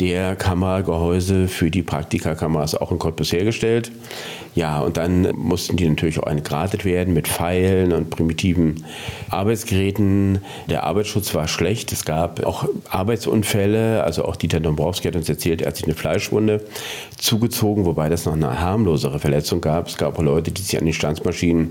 der 0.00 0.36
Kameragehäuse 0.36 1.48
für 1.48 1.70
die 1.70 1.82
Praktikakameras 1.82 2.76
auch 2.76 2.92
in 2.92 2.98
Cottbus 2.98 3.32
hergestellt. 3.32 3.90
Ja, 4.54 4.80
und 4.80 4.96
dann 4.96 5.36
mussten 5.36 5.76
die 5.76 5.88
natürlich 5.88 6.18
auch 6.18 6.26
entgratet 6.26 6.84
werden 6.84 7.14
mit 7.14 7.28
Pfeilen 7.28 7.92
und 7.92 8.10
primitiven 8.10 8.84
Arbeitsgeräten. 9.28 10.38
Der 10.68 10.84
Arbeitsschutz 10.84 11.34
war 11.34 11.48
schlecht. 11.48 11.92
Es 11.92 12.04
gab 12.04 12.44
auch 12.44 12.64
Arbeitsunfälle. 12.90 14.02
Also 14.02 14.24
auch 14.24 14.36
Dieter 14.36 14.60
Dombrowski 14.60 15.08
hat 15.08 15.16
uns 15.16 15.28
erzählt, 15.28 15.62
er 15.62 15.68
hat 15.68 15.76
sich 15.76 15.84
eine 15.84 15.94
Fleischwunde 15.94 16.64
zugezogen, 17.16 17.84
wobei 17.84 18.08
das 18.08 18.24
noch 18.24 18.32
eine 18.32 18.60
harmlosere 18.60 19.18
Verletzung 19.18 19.60
gab. 19.60 19.88
Es 19.88 19.96
gab 19.96 20.18
auch 20.18 20.22
Leute, 20.22 20.50
die 20.50 20.62
sich 20.62 20.78
an 20.78 20.84
den 20.84 20.94
Stanzmaschinen 20.94 21.70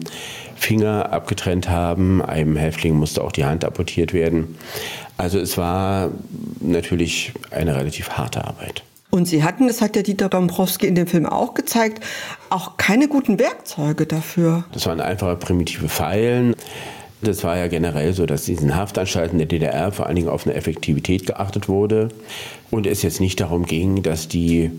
Finger 0.57 1.11
abgetrennt 1.11 1.69
haben. 1.69 2.21
Einem 2.21 2.55
Häftling 2.55 2.95
musste 2.95 3.23
auch 3.23 3.31
die 3.31 3.45
Hand 3.45 3.63
amputiert 3.63 4.13
werden. 4.13 4.57
Also 5.17 5.39
es 5.39 5.57
war 5.57 6.09
natürlich 6.59 7.33
eine 7.51 7.75
relativ 7.75 8.09
harte 8.11 8.45
Arbeit. 8.45 8.83
Und 9.09 9.25
Sie 9.25 9.43
hatten, 9.43 9.67
das 9.67 9.81
hat 9.81 9.95
der 9.95 10.03
Dieter 10.03 10.27
Dombrowski 10.29 10.85
in 10.85 10.95
dem 10.95 11.07
Film 11.07 11.25
auch 11.25 11.53
gezeigt, 11.53 12.03
auch 12.49 12.77
keine 12.77 13.07
guten 13.07 13.39
Werkzeuge 13.39 14.05
dafür. 14.05 14.65
Das 14.73 14.85
waren 14.85 14.99
einfache 14.99 15.37
primitive 15.37 15.87
Pfeilen. 15.87 16.55
Das 17.27 17.43
war 17.43 17.57
ja 17.57 17.67
generell 17.67 18.13
so, 18.13 18.25
dass 18.25 18.45
diesen 18.45 18.77
Haftanstalten 18.77 19.37
der 19.37 19.47
DDR 19.47 19.91
vor 19.91 20.05
allen 20.05 20.15
Dingen 20.15 20.29
auf 20.29 20.47
eine 20.47 20.55
Effektivität 20.55 21.25
geachtet 21.25 21.67
wurde 21.67 22.07
und 22.71 22.87
es 22.87 23.01
jetzt 23.01 23.19
nicht 23.19 23.41
darum 23.41 23.65
ging, 23.65 24.01
dass 24.01 24.29
die 24.29 24.71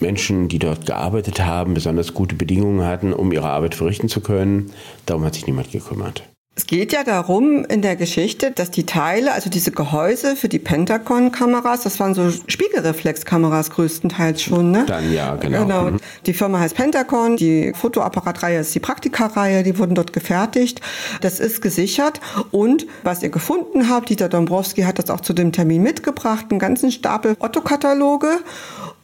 Menschen, 0.00 0.48
die 0.48 0.58
dort 0.58 0.84
gearbeitet 0.84 1.40
haben, 1.40 1.72
besonders 1.72 2.12
gute 2.12 2.34
Bedingungen 2.34 2.84
hatten, 2.84 3.14
um 3.14 3.32
ihre 3.32 3.48
Arbeit 3.48 3.74
verrichten 3.74 4.10
zu 4.10 4.20
können. 4.20 4.70
Darum 5.06 5.24
hat 5.24 5.32
sich 5.32 5.46
niemand 5.46 5.72
gekümmert. 5.72 6.24
Es 6.56 6.66
geht 6.66 6.92
ja 6.92 7.02
darum 7.02 7.64
in 7.64 7.82
der 7.82 7.96
Geschichte, 7.96 8.52
dass 8.52 8.70
die 8.70 8.86
Teile, 8.86 9.32
also 9.32 9.50
diese 9.50 9.72
Gehäuse 9.72 10.36
für 10.36 10.48
die 10.48 10.60
Pentagon-Kameras, 10.60 11.82
das 11.82 11.98
waren 11.98 12.14
so 12.14 12.30
Spiegelreflexkameras 12.30 13.70
größtenteils 13.70 14.40
schon, 14.40 14.70
ne? 14.70 14.84
Dann 14.86 15.12
ja, 15.12 15.34
genau. 15.34 15.62
genau. 15.62 15.90
Mhm. 15.90 16.00
Die 16.26 16.32
Firma 16.32 16.60
heißt 16.60 16.76
Pentagon, 16.76 17.36
die 17.36 17.72
Fotoapparatreihe 17.74 18.60
ist 18.60 18.72
die 18.72 18.78
Praktika-Reihe, 18.78 19.64
die 19.64 19.76
wurden 19.80 19.96
dort 19.96 20.12
gefertigt. 20.12 20.80
Das 21.22 21.40
ist 21.40 21.60
gesichert 21.60 22.20
und 22.52 22.86
was 23.02 23.24
ihr 23.24 23.30
gefunden 23.30 23.90
habt, 23.90 24.08
Dieter 24.08 24.28
Dombrowski 24.28 24.82
hat 24.82 25.00
das 25.00 25.10
auch 25.10 25.22
zu 25.22 25.32
dem 25.32 25.50
Termin 25.50 25.82
mitgebracht, 25.82 26.46
einen 26.50 26.60
ganzen 26.60 26.92
Stapel 26.92 27.34
Otto-Kataloge 27.40 28.28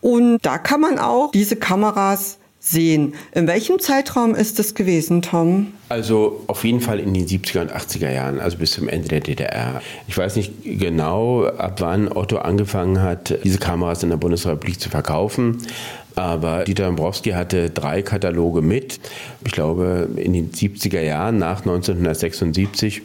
und 0.01 0.39
da 0.43 0.57
kann 0.59 0.81
man 0.81 1.01
auch 1.01 1.33
diese 1.33 1.57
Kameras 1.57 2.40
sehen. 2.61 3.15
In 3.33 3.47
welchem 3.47 3.81
Zeitraum 3.81 4.35
ist 4.35 4.59
das 4.59 4.75
gewesen, 4.75 5.23
Tom? 5.23 5.73
Also 5.89 6.45
auf 6.47 6.63
jeden 6.65 6.81
Fall 6.81 7.01
in 7.01 7.15
den 7.15 7.27
70er 7.27 7.63
und 7.63 7.73
80er 7.73 8.13
Jahren, 8.13 8.39
also 8.39 8.59
bis 8.59 8.73
zum 8.73 8.89
Ende 8.89 9.09
der 9.09 9.21
DDR. 9.21 9.83
Ich 10.07 10.17
weiß 10.17 10.37
nicht 10.37 10.53
genau, 10.63 11.47
ab 11.47 11.81
wann 11.81 12.13
Otto 12.13 12.37
angefangen 12.37 13.03
hat, 13.03 13.39
diese 13.43 13.59
Kameras 13.59 14.03
in 14.03 14.11
der 14.11 14.19
Bundesrepublik 14.19 14.79
zu 14.79 14.91
verkaufen. 14.91 15.59
Aber 16.17 16.65
Dieter 16.65 16.87
Dombrowski 16.87 17.31
hatte 17.31 17.71
drei 17.71 18.03
Kataloge 18.03 18.63
mit, 18.63 19.01
ich 19.45 19.53
glaube 19.53 20.09
in 20.17 20.33
den 20.33 20.51
70er 20.51 21.01
Jahren 21.01 21.39
nach 21.39 21.61
1976. 21.61 23.03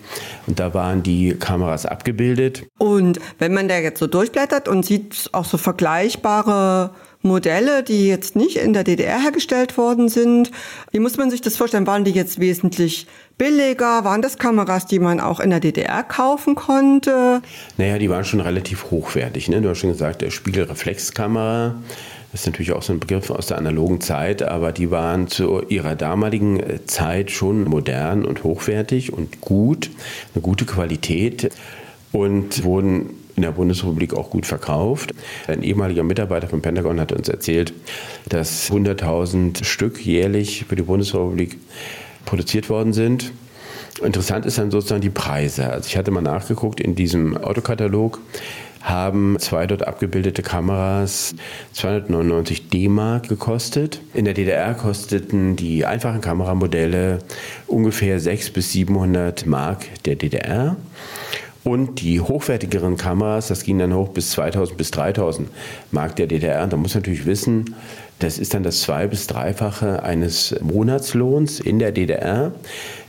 Und 0.47 0.59
da 0.59 0.73
waren 0.73 1.01
die 1.01 1.35
Kameras 1.35 1.85
abgebildet. 1.85 2.63
Und 2.77 3.19
wenn 3.39 3.53
man 3.53 3.67
da 3.67 3.77
jetzt 3.77 3.99
so 3.99 4.07
durchblättert 4.07 4.67
und 4.67 4.85
sieht 4.85 5.29
auch 5.31 5.45
so 5.45 5.57
vergleichbare 5.57 6.91
Modelle, 7.25 7.83
die 7.83 8.07
jetzt 8.07 8.35
nicht 8.35 8.55
in 8.55 8.73
der 8.73 8.83
DDR 8.83 9.21
hergestellt 9.21 9.77
worden 9.77 10.07
sind. 10.07 10.51
Wie 10.91 10.99
muss 10.99 11.17
man 11.17 11.29
sich 11.29 11.41
das 11.41 11.57
vorstellen? 11.57 11.87
Waren 11.87 12.05
die 12.05 12.11
jetzt 12.11 12.39
wesentlich 12.39 13.07
billiger? 13.37 14.05
Waren 14.05 14.21
das 14.21 14.37
Kameras, 14.37 14.85
die 14.85 14.99
man 14.99 15.19
auch 15.19 15.39
in 15.39 15.49
der 15.49 15.59
DDR 15.59 16.03
kaufen 16.03 16.55
konnte? 16.55 17.41
Naja, 17.77 17.97
die 17.97 18.09
waren 18.09 18.23
schon 18.23 18.39
relativ 18.39 18.91
hochwertig. 18.91 19.49
Ne? 19.49 19.61
Du 19.61 19.69
hast 19.69 19.79
schon 19.79 19.89
gesagt, 19.91 20.21
der 20.21 20.31
Spiegelreflexkamera. 20.31 21.75
Das 22.31 22.41
ist 22.41 22.47
natürlich 22.47 22.73
auch 22.73 22.83
so 22.83 22.91
ein 22.91 22.99
Begriff 22.99 23.29
aus 23.29 23.47
der 23.47 23.57
analogen 23.57 24.01
Zeit, 24.01 24.41
aber 24.41 24.73
die 24.73 24.91
waren 24.91 25.27
zu 25.27 25.61
ihrer 25.69 25.95
damaligen 25.95 26.59
äh, 26.59 26.85
Zeit 26.85 27.31
schon 27.31 27.63
modern 27.63 28.25
und 28.25 28.43
hochwertig 28.43 29.13
und 29.13 29.39
gut, 29.39 29.89
eine 30.33 30.41
gute 30.41 30.65
Qualität 30.65 31.49
und 32.11 32.63
wurden 32.65 33.11
in 33.35 33.43
der 33.43 33.51
Bundesrepublik 33.51 34.13
auch 34.13 34.29
gut 34.29 34.45
verkauft. 34.45 35.13
Ein 35.47 35.63
ehemaliger 35.63 36.03
Mitarbeiter 36.03 36.47
vom 36.47 36.61
Pentagon 36.61 36.99
hat 36.99 37.11
uns 37.11 37.29
erzählt, 37.29 37.73
dass 38.29 38.71
100.000 38.71 39.63
Stück 39.63 40.05
jährlich 40.05 40.65
für 40.67 40.75
die 40.75 40.83
Bundesrepublik 40.83 41.57
produziert 42.25 42.69
worden 42.69 42.93
sind. 42.93 43.31
Interessant 44.03 44.45
ist 44.45 44.57
dann 44.57 44.71
sozusagen 44.71 45.01
die 45.01 45.09
Preise. 45.09 45.71
Also 45.71 45.87
ich 45.87 45.97
hatte 45.97 46.11
mal 46.11 46.21
nachgeguckt 46.21 46.81
in 46.81 46.95
diesem 46.95 47.37
Autokatalog 47.37 48.19
haben 48.85 49.37
zwei 49.39 49.65
dort 49.65 49.87
abgebildete 49.87 50.43
Kameras 50.43 51.33
299 51.73 52.69
D-Mark 52.69 53.27
gekostet. 53.27 53.99
In 54.13 54.25
der 54.25 54.35
DDR 54.35 54.75
kosteten 54.75 55.55
die 55.55 55.85
einfachen 55.85 56.21
Kameramodelle 56.21 57.19
ungefähr 57.65 58.19
600 58.19 58.53
bis 58.53 58.71
700 58.73 59.45
Mark 59.47 59.87
der 60.05 60.15
DDR. 60.15 60.75
Und 61.65 61.99
die 62.01 62.21
hochwertigeren 62.21 62.95
Kameras, 62.95 63.47
das 63.47 63.63
ging 63.63 63.79
dann 63.79 63.91
hoch 63.91 64.09
bis 64.09 64.29
2000 64.29 64.77
bis 64.77 64.91
3000 64.91 65.49
Mark 65.89 66.15
der 66.15 66.27
DDR. 66.27 66.63
Und 66.63 66.71
da 66.71 66.77
muss 66.77 66.93
man 66.93 67.01
natürlich 67.01 67.25
wissen, 67.25 67.73
das 68.19 68.37
ist 68.37 68.53
dann 68.53 68.61
das 68.61 68.81
zwei- 68.81 69.07
bis 69.07 69.25
dreifache 69.25 70.03
eines 70.03 70.55
Monatslohns 70.61 71.59
in 71.59 71.79
der 71.79 71.91
DDR. 71.91 72.51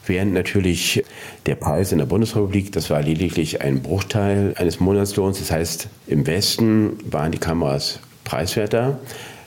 Während 0.06 0.32
natürlich 0.32 1.04
der 1.44 1.56
Preis 1.56 1.92
in 1.92 1.98
der 1.98 2.06
Bundesrepublik, 2.06 2.72
das 2.72 2.88
war 2.88 3.02
lediglich 3.02 3.60
ein 3.60 3.82
Bruchteil 3.82 4.54
eines 4.56 4.80
Monatslohns. 4.80 5.38
Das 5.38 5.50
heißt, 5.50 5.88
im 6.06 6.26
Westen 6.26 6.96
waren 7.10 7.32
die 7.32 7.38
Kameras 7.38 8.00
preiswerter. 8.24 8.98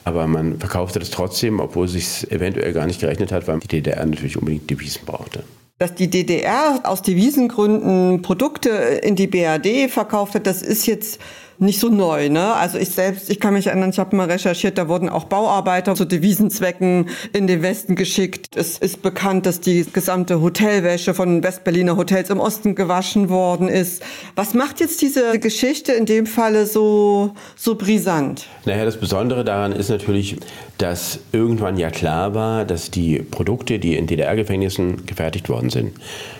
Aber 0.04 0.28
man 0.28 0.60
verkaufte 0.60 1.00
das 1.00 1.10
trotzdem, 1.10 1.60
obwohl 1.60 1.88
es 1.88 1.94
sich 1.94 2.32
eventuell 2.32 2.74
gar 2.74 2.86
nicht 2.86 3.02
gerechnet 3.02 3.32
hat, 3.32 3.48
weil 3.48 3.60
die 3.60 3.68
DDR 3.68 4.06
natürlich 4.06 4.38
unbedingt 4.38 4.70
Devisen 4.70 5.02
brauchte 5.08 5.44
dass 5.80 5.96
die 5.96 6.10
DDR 6.10 6.82
aus 6.84 7.02
Devisengründen 7.02 8.22
Produkte 8.22 8.70
in 8.70 9.16
die 9.16 9.28
BRD 9.28 9.90
verkauft 9.90 10.36
hat, 10.36 10.46
das 10.46 10.62
ist 10.62 10.86
jetzt 10.86 11.20
nicht 11.60 11.80
so 11.80 11.90
neu. 11.90 12.30
Ne? 12.30 12.54
Also 12.54 12.78
ich 12.78 12.90
selbst, 12.90 13.30
ich 13.30 13.40
kann 13.40 13.54
mich 13.54 13.68
erinnern, 13.68 13.90
ich 13.90 14.00
habe 14.00 14.16
mal 14.16 14.30
recherchiert, 14.30 14.78
da 14.78 14.88
wurden 14.88 15.10
auch 15.10 15.26
Bauarbeiter 15.26 15.96
zu 15.96 16.06
Devisenzwecken 16.06 17.10
in 17.34 17.48
den 17.48 17.62
Westen 17.62 17.96
geschickt. 17.96 18.56
Es 18.56 18.78
ist 18.78 19.02
bekannt, 19.02 19.46
dass 19.46 19.60
die 19.60 19.86
gesamte 19.92 20.42
Hotelwäsche 20.42 21.14
von 21.14 21.44
Westberliner 21.44 21.98
Hotels 21.98 22.30
im 22.30 22.40
Osten 22.40 22.76
gewaschen 22.76 23.30
worden 23.30 23.68
ist. 23.68 24.04
Was 24.36 24.54
macht 24.54 24.80
jetzt 24.80 25.02
diese 25.02 25.40
Geschichte 25.40 25.92
in 25.92 26.06
dem 26.06 26.26
Falle 26.26 26.66
so, 26.66 27.34
so 27.56 27.76
brisant? 27.76 28.48
Naja, 28.66 28.86
das 28.86 28.98
Besondere 28.98 29.44
daran 29.44 29.74
ist 29.74 29.90
natürlich, 29.90 30.38
dass 30.78 31.20
irgendwann 31.34 31.78
ja 31.78 31.90
klar 31.90 32.34
war, 32.34 32.66
dass 32.66 32.90
die 32.90 33.20
Produkte, 33.20 33.80
die 33.80 33.98
in 33.98 34.08
DDR-Gefängnissen 34.08 35.06
gefertigt 35.06 35.50
worden 35.50 35.70
sind, 35.70 35.94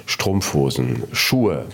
Strumpfhosen, 0.06 1.04
Schuhe, 1.12 1.66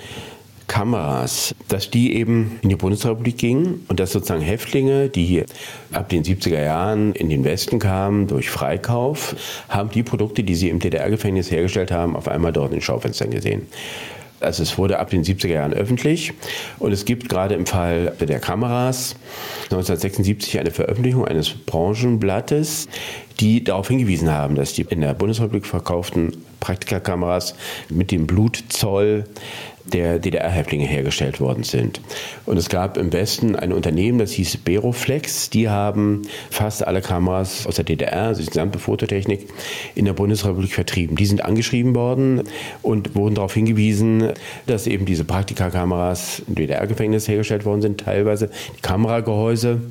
Kameras, 0.67 1.53
dass 1.67 1.89
die 1.91 2.15
eben 2.15 2.59
in 2.61 2.69
die 2.69 2.75
Bundesrepublik 2.75 3.37
gingen 3.37 3.85
und 3.87 3.99
dass 3.99 4.11
sozusagen 4.11 4.41
Häftlinge, 4.41 5.09
die 5.09 5.43
ab 5.91 6.09
den 6.09 6.23
70er 6.23 6.63
Jahren 6.63 7.13
in 7.13 7.29
den 7.29 7.43
Westen 7.43 7.79
kamen 7.79 8.27
durch 8.27 8.49
Freikauf, 8.49 9.35
haben 9.69 9.89
die 9.91 10.03
Produkte, 10.03 10.43
die 10.43 10.55
sie 10.55 10.69
im 10.69 10.79
DDR-Gefängnis 10.79 11.51
hergestellt 11.51 11.91
haben, 11.91 12.15
auf 12.15 12.27
einmal 12.27 12.51
dort 12.51 12.71
in 12.71 12.77
den 12.77 12.81
Schaufenstern 12.81 13.31
gesehen. 13.31 13.67
Also 14.41 14.63
es 14.63 14.77
wurde 14.77 14.99
ab 14.99 15.09
den 15.09 15.23
70er 15.23 15.47
Jahren 15.47 15.73
öffentlich 15.73 16.33
und 16.79 16.91
es 16.91 17.05
gibt 17.05 17.29
gerade 17.29 17.55
im 17.55 17.65
Fall 17.65 18.13
der 18.19 18.39
Kameras 18.39 19.15
1976 19.65 20.59
eine 20.59 20.71
Veröffentlichung 20.71 21.25
eines 21.25 21.49
Branchenblattes, 21.49 22.87
die 23.39 23.63
darauf 23.63 23.87
hingewiesen 23.87 24.29
haben, 24.29 24.55
dass 24.55 24.73
die 24.73 24.83
in 24.89 25.01
der 25.01 25.13
Bundesrepublik 25.13 25.65
verkauften 25.65 26.43
Praktikakameras 26.59 27.55
mit 27.89 28.11
dem 28.11 28.27
Blutzoll 28.27 29.23
der 29.93 30.19
DDR-Häftlinge 30.19 30.85
hergestellt 30.85 31.39
worden 31.39 31.63
sind. 31.63 32.01
Und 32.45 32.57
es 32.57 32.69
gab 32.69 32.97
im 32.97 33.13
Westen 33.13 33.55
ein 33.55 33.71
Unternehmen, 33.71 34.17
das 34.19 34.31
hieß 34.31 34.57
Beroflex. 34.57 35.49
Die 35.49 35.69
haben 35.69 36.23
fast 36.49 36.85
alle 36.85 37.01
Kameras 37.01 37.67
aus 37.67 37.75
der 37.75 37.85
DDR, 37.85 38.23
also 38.23 38.41
die 38.41 38.47
gesamte 38.47 38.79
Fototechnik, 38.79 39.47
in 39.93 40.05
der 40.05 40.13
Bundesrepublik 40.13 40.73
vertrieben. 40.73 41.15
Die 41.15 41.25
sind 41.25 41.43
angeschrieben 41.45 41.95
worden 41.95 42.43
und 42.81 43.15
wurden 43.15 43.35
darauf 43.35 43.53
hingewiesen, 43.53 44.31
dass 44.65 44.87
eben 44.87 45.05
diese 45.05 45.23
Praktikakameras 45.23 46.41
im 46.47 46.55
DDR-Gefängnis 46.55 47.27
hergestellt 47.27 47.65
worden 47.65 47.81
sind, 47.81 48.01
teilweise 48.01 48.49
die 48.77 48.81
Kameragehäuse 48.81 49.81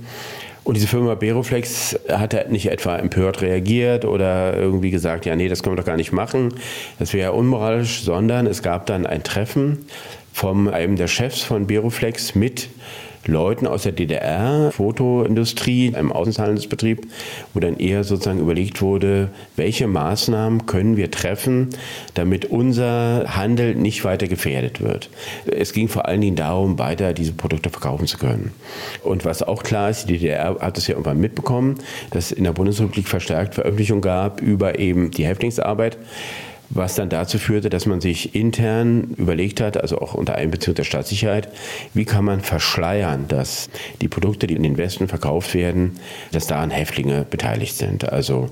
und 0.64 0.74
diese 0.74 0.86
Firma 0.86 1.14
Beroflex 1.14 1.98
hat 2.08 2.32
halt 2.32 2.50
nicht 2.50 2.70
etwa 2.70 2.96
empört 2.96 3.42
reagiert 3.42 4.04
oder 4.06 4.56
irgendwie 4.56 4.90
gesagt, 4.90 5.26
ja, 5.26 5.36
nee, 5.36 5.48
das 5.48 5.62
können 5.62 5.76
wir 5.76 5.80
doch 5.80 5.86
gar 5.86 5.98
nicht 5.98 6.12
machen. 6.12 6.54
Das 6.98 7.12
wäre 7.12 7.24
ja 7.24 7.30
unmoralisch, 7.30 8.02
sondern 8.02 8.46
es 8.46 8.62
gab 8.62 8.86
dann 8.86 9.06
ein 9.06 9.22
Treffen 9.22 9.84
von 10.32 10.68
einem 10.68 10.96
der 10.96 11.06
Chefs 11.06 11.42
von 11.42 11.66
Beroflex 11.66 12.34
mit 12.34 12.68
Leuten 13.26 13.66
aus 13.66 13.84
der 13.84 13.92
DDR, 13.92 14.70
Fotoindustrie, 14.72 15.94
einem 15.94 16.12
Außenhandelsbetrieb, 16.12 17.06
wo 17.52 17.60
dann 17.60 17.78
eher 17.78 18.04
sozusagen 18.04 18.40
überlegt 18.40 18.82
wurde, 18.82 19.30
welche 19.56 19.86
Maßnahmen 19.86 20.66
können 20.66 20.96
wir 20.96 21.10
treffen, 21.10 21.70
damit 22.14 22.46
unser 22.46 23.24
Handel 23.36 23.74
nicht 23.74 24.04
weiter 24.04 24.26
gefährdet 24.26 24.80
wird. 24.80 25.10
Es 25.46 25.72
ging 25.72 25.88
vor 25.88 26.06
allen 26.06 26.20
Dingen 26.20 26.36
darum, 26.36 26.78
weiter 26.78 27.12
diese 27.12 27.32
Produkte 27.32 27.70
verkaufen 27.70 28.06
zu 28.06 28.18
können. 28.18 28.52
Und 29.02 29.24
was 29.24 29.42
auch 29.42 29.62
klar 29.62 29.90
ist, 29.90 30.08
die 30.08 30.18
DDR 30.18 30.56
hat 30.60 30.78
es 30.78 30.86
ja 30.86 30.94
irgendwann 30.94 31.20
mitbekommen, 31.20 31.76
dass 32.10 32.26
es 32.26 32.32
in 32.32 32.44
der 32.44 32.52
Bundesrepublik 32.52 33.08
verstärkt 33.08 33.54
Veröffentlichungen 33.54 34.02
gab 34.02 34.40
über 34.40 34.78
eben 34.78 35.10
die 35.10 35.26
Häftlingsarbeit 35.26 35.98
was 36.70 36.94
dann 36.94 37.08
dazu 37.08 37.38
führte, 37.38 37.70
dass 37.70 37.86
man 37.86 38.00
sich 38.00 38.34
intern 38.34 39.14
überlegt 39.16 39.60
hat, 39.60 39.76
also 39.76 39.98
auch 39.98 40.14
unter 40.14 40.34
Einbeziehung 40.34 40.74
der 40.74 40.84
Staatssicherheit, 40.84 41.48
wie 41.92 42.04
kann 42.04 42.24
man 42.24 42.40
verschleiern, 42.40 43.26
dass 43.28 43.68
die 44.00 44.08
Produkte, 44.08 44.46
die 44.46 44.54
in 44.54 44.62
den 44.62 44.76
Westen 44.76 45.08
verkauft 45.08 45.54
werden, 45.54 45.98
dass 46.32 46.46
daran 46.46 46.70
Häftlinge 46.70 47.26
beteiligt 47.28 47.76
sind. 47.76 48.10
Also 48.12 48.48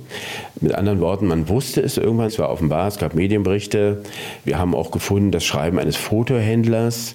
mit 0.60 0.74
anderen 0.74 1.00
Worten, 1.00 1.26
man 1.26 1.48
wusste 1.48 1.80
es 1.80 1.96
irgendwann, 1.96 2.26
es 2.26 2.38
war 2.38 2.50
offenbar, 2.50 2.88
es 2.88 2.98
gab 2.98 3.14
Medienberichte. 3.14 4.02
Wir 4.44 4.58
haben 4.58 4.74
auch 4.74 4.90
gefunden, 4.90 5.30
das 5.30 5.44
Schreiben 5.44 5.78
eines 5.78 5.96
Fotohändlers, 5.96 7.14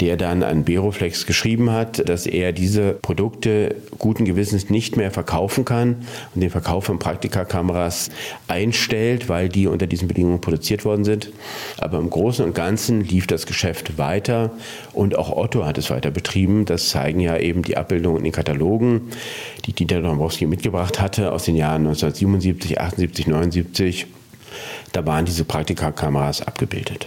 der 0.00 0.16
dann 0.16 0.42
an 0.42 0.64
Beroflex 0.64 1.26
geschrieben 1.26 1.70
hat, 1.70 2.08
dass 2.08 2.26
er 2.26 2.52
diese 2.52 2.92
Produkte 2.92 3.76
guten 3.98 4.24
Gewissens 4.24 4.68
nicht 4.68 4.96
mehr 4.96 5.10
verkaufen 5.10 5.64
kann 5.64 5.96
und 6.34 6.40
den 6.40 6.50
Verkauf 6.50 6.84
von 6.84 6.98
Praktikakameras 6.98 8.10
einstellt, 8.46 9.28
weil 9.28 9.48
die 9.48 9.66
unter 9.66 9.86
diesen 9.86 10.08
Bedingungen 10.08 10.40
produziert 10.40 10.84
worden 10.84 11.04
sind. 11.04 11.30
Aber 11.78 11.98
im 11.98 12.10
Großen 12.10 12.44
und 12.44 12.54
Ganzen 12.54 13.02
lief 13.02 13.26
das 13.26 13.46
Geschäft 13.46 13.96
weiter 13.96 14.50
und 14.92 15.16
auch 15.16 15.34
Otto 15.34 15.64
hat 15.64 15.78
es 15.78 15.90
weiter 15.90 16.10
betrieben. 16.10 16.66
Das 16.66 16.90
zeigen 16.90 17.20
ja 17.20 17.38
eben 17.38 17.62
die 17.62 17.76
Abbildungen 17.76 18.18
in 18.18 18.24
den 18.24 18.32
Katalogen, 18.32 19.12
die 19.64 19.72
Dieter 19.72 20.02
Dombrowski 20.02 20.46
mitgebracht 20.46 21.00
hatte 21.00 21.32
aus 21.32 21.44
den 21.44 21.56
Jahren 21.56 21.86
1977, 21.86 22.80
78, 22.80 23.26
79. 23.26 24.06
Da 24.92 25.04
waren 25.06 25.24
diese 25.24 25.44
Praktikakameras 25.44 26.42
abgebildet. 26.42 27.06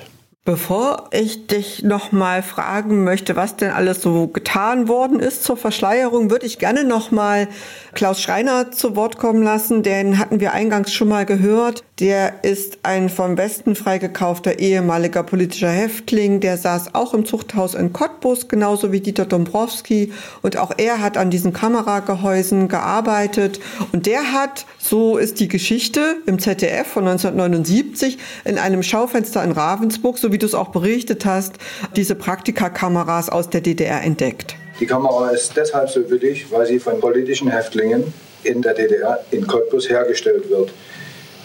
Bevor 0.49 1.09
ich 1.11 1.45
dich 1.45 1.83
noch 1.83 2.11
mal 2.11 2.41
fragen 2.41 3.03
möchte, 3.03 3.35
was 3.35 3.55
denn 3.55 3.69
alles 3.69 4.01
so 4.01 4.25
getan 4.25 4.87
worden 4.87 5.19
ist 5.19 5.43
zur 5.43 5.57
Verschleierung, 5.57 6.31
würde 6.31 6.47
ich 6.47 6.57
gerne 6.57 6.85
noch 6.85 7.11
mal 7.11 7.47
Klaus 7.93 8.19
Schreiner 8.19 8.71
zu 8.71 8.95
Wort 8.95 9.19
kommen 9.19 9.43
lassen. 9.43 9.83
Den 9.83 10.17
hatten 10.17 10.39
wir 10.39 10.53
eingangs 10.53 10.91
schon 10.91 11.09
mal 11.09 11.27
gehört. 11.27 11.83
Der 11.99 12.43
ist 12.43 12.79
ein 12.81 13.09
vom 13.09 13.37
Westen 13.37 13.75
freigekaufter 13.75 14.57
ehemaliger 14.57 15.21
politischer 15.21 15.69
Häftling. 15.69 16.39
Der 16.39 16.57
saß 16.57 16.95
auch 16.95 17.13
im 17.13 17.25
Zuchthaus 17.25 17.75
in 17.75 17.93
Cottbus, 17.93 18.47
genauso 18.47 18.91
wie 18.91 19.01
Dieter 19.01 19.25
Dombrowski. 19.25 20.13
Und 20.41 20.57
auch 20.57 20.71
er 20.77 20.99
hat 21.01 21.17
an 21.17 21.29
diesen 21.29 21.53
Kameragehäusen 21.53 22.69
gearbeitet. 22.69 23.59
Und 23.91 24.07
der 24.07 24.31
hat, 24.31 24.65
so 24.79 25.17
ist 25.17 25.39
die 25.39 25.47
Geschichte, 25.47 26.15
im 26.25 26.39
ZDF 26.39 26.87
von 26.87 27.07
1979 27.07 28.17
in 28.45 28.57
einem 28.57 28.81
Schaufenster 28.81 29.43
in 29.43 29.51
Ravensburg, 29.51 30.17
so 30.17 30.31
wie 30.39 30.45
du 30.45 30.45
es 30.45 30.55
auch 30.55 30.69
berichtet 30.69 31.25
hast, 31.25 31.55
diese 31.97 32.15
Praktikakameras 32.15 33.27
aus 33.29 33.49
der 33.49 33.59
DDR 33.59 34.01
entdeckt. 34.01 34.55
Die 34.79 34.85
Kamera 34.85 35.31
ist 35.31 35.57
deshalb 35.57 35.89
so 35.89 36.01
billig, 36.01 36.49
weil 36.49 36.65
sie 36.65 36.79
von 36.79 37.01
politischen 37.01 37.49
Häftlingen 37.49 38.13
in 38.43 38.61
der 38.61 38.73
DDR 38.73 39.19
in 39.31 39.45
Cottbus 39.45 39.89
hergestellt 39.89 40.49
wird. 40.49 40.71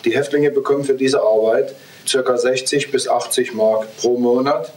Die 0.04 0.14
Häftlinge 0.14 0.52
bekommen 0.52 0.84
für 0.84 0.94
diese 0.94 1.20
Arbeit 1.20 1.74
ca. 2.08 2.36
60 2.36 2.92
bis 2.92 3.08
80 3.08 3.54
Mark 3.54 3.88
pro 3.96 4.16
Monat 4.16 4.72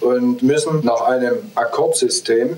und 0.00 0.42
müssen 0.42 0.84
nach 0.84 1.02
einem 1.02 1.36
Akkordsystem 1.54 2.56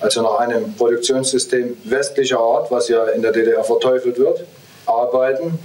also 0.00 0.20
nach 0.20 0.38
einem 0.40 0.74
Produktionssystem 0.74 1.78
westlicher 1.84 2.38
Art, 2.38 2.70
was 2.70 2.88
ja 2.88 3.06
in 3.06 3.22
der 3.22 3.32
DDR 3.32 3.64
verteufelt 3.64 4.18
wird, 4.18 4.44
arbeiten, 4.84 5.58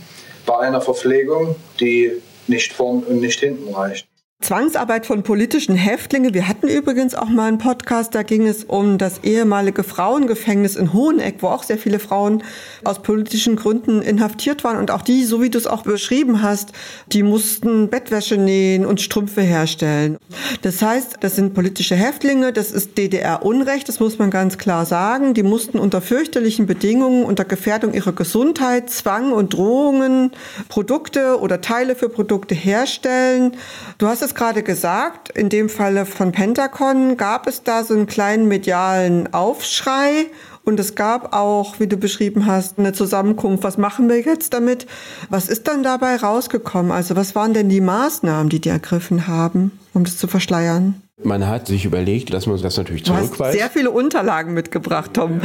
bei 0.45 0.59
einer 0.59 0.79
Verpflegung, 0.79 1.57
die 1.81 2.21
nicht 2.47 2.71
vorn 2.71 3.03
und 3.03 3.19
nicht 3.19 3.41
hinten 3.41 3.73
reicht. 3.73 4.07
Zwangsarbeit 4.41 5.05
von 5.05 5.21
politischen 5.23 5.75
Häftlingen. 5.75 6.33
Wir 6.33 6.47
hatten 6.47 6.69
übrigens 6.69 7.13
auch 7.13 7.27
mal 7.27 7.49
einen 7.49 7.57
Podcast, 7.57 8.15
da 8.15 8.23
ging 8.23 8.47
es 8.47 8.63
um 8.63 8.97
das 8.97 9.19
ehemalige 9.23 9.83
Frauengefängnis 9.83 10.77
in 10.77 10.93
Hoheneck, 10.93 11.43
wo 11.43 11.47
auch 11.47 11.63
sehr 11.63 11.77
viele 11.77 11.99
Frauen 11.99 12.41
aus 12.85 13.01
politischen 13.01 13.57
Gründen 13.57 14.01
inhaftiert 14.01 14.63
waren. 14.63 14.77
Und 14.77 14.91
auch 14.91 15.01
die, 15.01 15.25
so 15.25 15.41
wie 15.41 15.49
du 15.49 15.57
es 15.57 15.67
auch 15.67 15.83
beschrieben 15.83 16.41
hast, 16.41 16.69
die 17.11 17.21
mussten 17.21 17.89
Bettwäsche 17.89 18.37
nähen 18.37 18.85
und 18.85 19.01
Strümpfe 19.01 19.41
herstellen. 19.41 20.17
Das 20.61 20.81
heißt, 20.81 21.17
das 21.19 21.35
sind 21.35 21.53
politische 21.53 21.95
Häftlinge, 21.95 22.53
das 22.53 22.71
ist 22.71 22.97
DDR-Unrecht, 22.97 23.89
das 23.89 23.99
muss 23.99 24.19
man 24.19 24.31
ganz 24.31 24.57
klar 24.57 24.85
sagen. 24.85 25.33
Die 25.33 25.43
mussten 25.43 25.77
unter 25.77 25.99
fürchterlichen 25.99 26.65
Bedingungen, 26.65 27.25
unter 27.25 27.43
Gefährdung 27.43 27.93
ihrer 27.93 28.13
Gesundheit, 28.13 28.89
Zwang 28.89 29.33
und 29.33 29.53
Drohungen 29.53 30.31
Produkte 30.69 31.41
oder 31.41 31.59
Teile 31.59 31.97
für 31.97 32.07
Produkte 32.07 32.55
herstellen. 32.55 33.57
Du 33.97 34.07
hast 34.07 34.21
es 34.21 34.28
gerade 34.35 34.63
gesagt, 34.63 35.29
in 35.29 35.49
dem 35.49 35.69
Falle 35.69 36.05
von 36.05 36.31
Pentacon 36.31 37.17
gab 37.17 37.47
es 37.47 37.63
da 37.63 37.83
so 37.83 37.93
einen 37.93 38.07
kleinen 38.07 38.47
medialen 38.47 39.33
Aufschrei 39.33 40.27
und 40.63 40.79
es 40.79 40.95
gab 40.95 41.33
auch, 41.33 41.79
wie 41.79 41.87
du 41.87 41.97
beschrieben 41.97 42.45
hast, 42.45 42.79
eine 42.79 42.93
Zusammenkunft. 42.93 43.63
Was 43.63 43.77
machen 43.77 44.09
wir 44.09 44.19
jetzt 44.19 44.53
damit? 44.53 44.85
Was 45.29 45.47
ist 45.47 45.67
dann 45.67 45.83
dabei 45.83 46.15
rausgekommen? 46.15 46.91
Also 46.91 47.15
was 47.15 47.35
waren 47.35 47.53
denn 47.53 47.69
die 47.69 47.81
Maßnahmen, 47.81 48.49
die 48.49 48.61
die 48.61 48.69
ergriffen 48.69 49.27
haben, 49.27 49.71
um 49.93 50.03
das 50.03 50.17
zu 50.17 50.27
verschleiern? 50.27 51.01
Man 51.21 51.47
hat 51.47 51.67
sich 51.67 51.83
überlegt, 51.83 52.33
dass 52.33 52.45
man 52.45 52.61
das 52.61 52.77
natürlich 52.77 53.03
zurückweist. 53.03 53.39
Du 53.39 53.43
hast 53.43 53.53
sehr 53.53 53.69
viele 53.69 53.91
Unterlagen 53.91 54.53
mitgebracht, 54.53 55.11
Tom. 55.13 55.41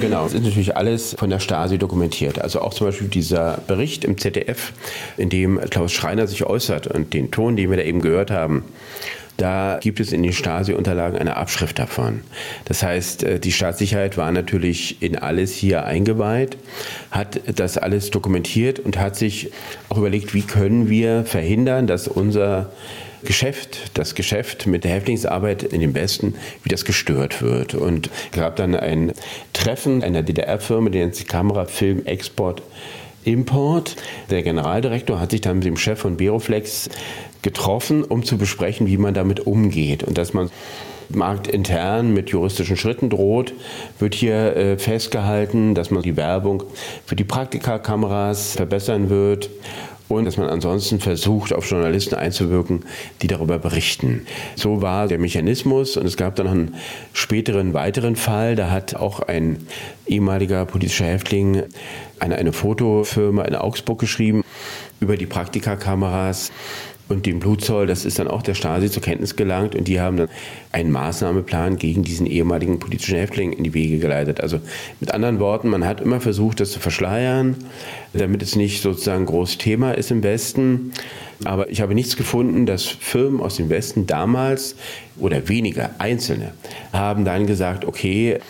genau, 0.00 0.24
das 0.24 0.34
ist 0.34 0.44
natürlich 0.44 0.76
alles 0.76 1.16
von 1.18 1.28
der 1.28 1.40
Stasi 1.40 1.76
dokumentiert. 1.76 2.40
Also 2.40 2.60
auch 2.60 2.72
zum 2.72 2.86
Beispiel 2.86 3.08
dieser 3.08 3.58
Bericht 3.66 4.04
im 4.04 4.16
ZDF, 4.16 4.72
in 5.16 5.28
dem 5.28 5.58
Klaus 5.70 5.92
Schreiner 5.92 6.28
sich 6.28 6.44
äußert 6.44 6.86
und 6.86 7.14
den 7.14 7.32
Ton, 7.32 7.56
den 7.56 7.70
wir 7.70 7.78
da 7.78 7.82
eben 7.82 8.00
gehört 8.00 8.30
haben. 8.30 8.62
Da 9.36 9.78
gibt 9.82 10.00
es 10.00 10.12
in 10.12 10.22
den 10.22 10.32
Stasi-Unterlagen 10.32 11.18
eine 11.18 11.36
Abschrift 11.36 11.78
davon. 11.78 12.22
Das 12.64 12.82
heißt, 12.82 13.22
äh, 13.22 13.40
die 13.40 13.52
Staatssicherheit 13.52 14.16
war 14.16 14.32
natürlich 14.32 15.02
in 15.02 15.16
alles 15.16 15.54
hier 15.54 15.84
eingeweiht, 15.84 16.56
hat 17.10 17.40
das 17.54 17.76
alles 17.78 18.10
dokumentiert 18.10 18.78
und 18.78 18.98
hat 18.98 19.16
sich 19.16 19.50
auch 19.88 19.98
überlegt, 19.98 20.34
wie 20.34 20.42
können 20.42 20.88
wir 20.88 21.24
verhindern, 21.24 21.86
dass 21.86 22.08
unser 22.08 22.70
Geschäft, 23.24 23.90
das 23.94 24.14
Geschäft 24.14 24.66
mit 24.66 24.84
der 24.84 24.92
Häftlingsarbeit 24.92 25.62
in 25.64 25.80
den 25.80 25.94
Westen, 25.94 26.34
wie 26.62 26.68
das 26.68 26.84
gestört 26.84 27.42
wird. 27.42 27.74
Und 27.74 28.08
es 28.30 28.38
gab 28.38 28.56
dann 28.56 28.74
ein 28.74 29.12
Treffen 29.52 30.02
einer 30.02 30.22
DDR-Firma, 30.22 30.90
die 30.90 30.98
nennt 30.98 31.14
sich 31.14 31.26
Kamera 31.26 31.64
Film 31.64 32.06
Export 32.06 32.62
Import. 33.26 33.96
Der 34.30 34.42
Generaldirektor 34.42 35.20
hat 35.20 35.32
sich 35.32 35.40
dann 35.40 35.56
mit 35.56 35.66
dem 35.66 35.76
Chef 35.76 35.98
von 35.98 36.16
Beroflex 36.16 36.88
getroffen, 37.42 38.04
um 38.04 38.24
zu 38.24 38.38
besprechen, 38.38 38.86
wie 38.86 38.98
man 38.98 39.14
damit 39.14 39.46
umgeht 39.46 40.02
und 40.02 40.18
dass 40.18 40.32
man 40.32 40.50
marktintern 41.08 42.12
mit 42.12 42.30
juristischen 42.30 42.76
Schritten 42.76 43.10
droht, 43.10 43.52
wird 43.98 44.14
hier 44.14 44.56
äh, 44.56 44.78
festgehalten, 44.78 45.74
dass 45.74 45.90
man 45.90 46.02
die 46.02 46.16
Werbung 46.16 46.64
für 47.04 47.14
die 47.14 47.24
Praktikakameras 47.24 48.54
verbessern 48.54 49.08
wird 49.08 49.48
und 50.08 50.24
dass 50.24 50.36
man 50.36 50.48
ansonsten 50.48 51.00
versucht, 51.00 51.52
auf 51.52 51.68
Journalisten 51.68 52.14
einzuwirken, 52.14 52.84
die 53.22 53.26
darüber 53.26 53.58
berichten. 53.58 54.26
So 54.54 54.82
war 54.82 55.08
der 55.08 55.18
Mechanismus 55.18 55.96
und 55.96 56.06
es 56.06 56.16
gab 56.16 56.36
dann 56.36 56.46
noch 56.46 56.52
einen 56.52 56.74
späteren 57.12 57.74
weiteren 57.74 58.16
Fall, 58.16 58.56
da 58.56 58.70
hat 58.70 58.94
auch 58.94 59.20
ein 59.20 59.66
ehemaliger 60.06 60.64
politischer 60.64 61.06
Häftling 61.06 61.64
eine, 62.20 62.36
eine 62.36 62.52
Fotofirma 62.52 63.42
in 63.42 63.54
Augsburg 63.54 63.98
geschrieben 63.98 64.44
über 65.00 65.16
die 65.16 65.26
Praktikakameras 65.26 66.52
und 67.08 67.26
dem 67.26 67.38
Blutzoll, 67.38 67.86
das 67.86 68.04
ist 68.04 68.18
dann 68.18 68.26
auch 68.26 68.42
der 68.42 68.54
Stasi 68.54 68.90
zur 68.90 69.02
Kenntnis 69.02 69.36
gelangt 69.36 69.74
und 69.74 69.86
die 69.86 70.00
haben 70.00 70.16
dann 70.16 70.28
einen 70.72 70.90
Maßnahmeplan 70.90 71.76
gegen 71.76 72.02
diesen 72.02 72.26
ehemaligen 72.26 72.80
politischen 72.80 73.16
Häftling 73.16 73.52
in 73.52 73.62
die 73.64 73.74
Wege 73.74 73.98
geleitet. 73.98 74.40
Also 74.40 74.60
mit 74.98 75.12
anderen 75.12 75.38
Worten, 75.38 75.68
man 75.68 75.84
hat 75.84 76.00
immer 76.00 76.20
versucht, 76.20 76.58
das 76.60 76.72
zu 76.72 76.80
verschleiern, 76.80 77.56
damit 78.12 78.42
es 78.42 78.56
nicht 78.56 78.82
sozusagen 78.82 79.26
groß 79.26 79.58
Thema 79.58 79.92
ist 79.92 80.10
im 80.10 80.22
Westen. 80.24 80.92
Aber 81.44 81.70
ich 81.70 81.80
habe 81.80 81.94
nichts 81.94 82.16
gefunden, 82.16 82.66
dass 82.66 82.84
Firmen 82.84 83.40
aus 83.40 83.56
dem 83.56 83.68
Westen 83.68 84.06
damals 84.06 84.74
oder 85.18 85.48
weniger 85.48 85.90
Einzelne 85.98 86.52
haben 86.92 87.24
dann 87.24 87.46
gesagt, 87.46 87.84
okay, 87.84 88.40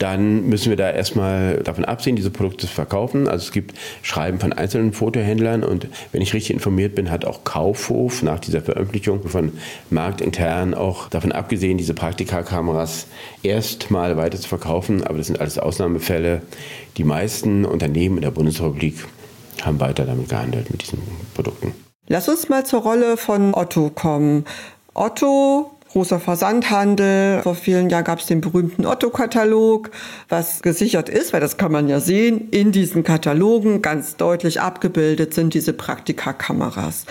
dann 0.00 0.48
müssen 0.48 0.70
wir 0.70 0.76
da 0.76 0.90
erstmal 0.90 1.58
davon 1.58 1.84
absehen, 1.84 2.16
diese 2.16 2.30
Produkte 2.30 2.66
zu 2.66 2.72
verkaufen. 2.72 3.28
Also 3.28 3.44
es 3.44 3.52
gibt 3.52 3.76
Schreiben 4.00 4.40
von 4.40 4.54
einzelnen 4.54 4.94
Fotohändlern 4.94 5.62
und 5.62 5.88
wenn 6.10 6.22
ich 6.22 6.32
richtig 6.32 6.54
informiert 6.54 6.94
bin, 6.94 7.10
hat 7.10 7.26
auch 7.26 7.44
Kaufhof 7.44 8.22
nach 8.22 8.38
dieser 8.38 8.62
Veröffentlichung 8.62 9.28
von 9.28 9.52
marktintern 9.90 10.72
auch 10.72 11.08
davon 11.10 11.32
abgesehen, 11.32 11.76
diese 11.76 11.92
Praktikakameras 11.92 13.08
erstmal 13.42 14.16
weiter 14.16 14.40
zu 14.40 14.48
verkaufen. 14.48 15.04
Aber 15.06 15.18
das 15.18 15.26
sind 15.26 15.38
alles 15.38 15.58
Ausnahmefälle. 15.58 16.40
Die 16.96 17.04
meisten 17.04 17.66
Unternehmen 17.66 18.16
in 18.16 18.22
der 18.22 18.30
Bundesrepublik 18.30 19.04
haben 19.60 19.80
weiter 19.80 20.06
damit 20.06 20.30
gehandelt, 20.30 20.70
mit 20.70 20.80
diesen 20.80 21.02
Produkten. 21.34 21.74
Lass 22.08 22.26
uns 22.26 22.48
mal 22.48 22.64
zur 22.64 22.80
Rolle 22.80 23.18
von 23.18 23.52
Otto 23.54 23.90
kommen. 23.90 24.46
Otto 24.94 25.70
großer 25.92 26.20
Versandhandel. 26.20 27.42
Vor 27.42 27.54
vielen 27.54 27.90
Jahren 27.90 28.04
gab 28.04 28.20
es 28.20 28.26
den 28.26 28.40
berühmten 28.40 28.86
Otto-Katalog, 28.86 29.90
was 30.28 30.62
gesichert 30.62 31.08
ist, 31.08 31.32
weil 31.32 31.40
das 31.40 31.56
kann 31.56 31.72
man 31.72 31.88
ja 31.88 32.00
sehen. 32.00 32.48
In 32.50 32.72
diesen 32.72 33.02
Katalogen 33.04 33.82
ganz 33.82 34.16
deutlich 34.16 34.60
abgebildet 34.60 35.34
sind 35.34 35.54
diese 35.54 35.72
Praktikakameras. 35.72 37.06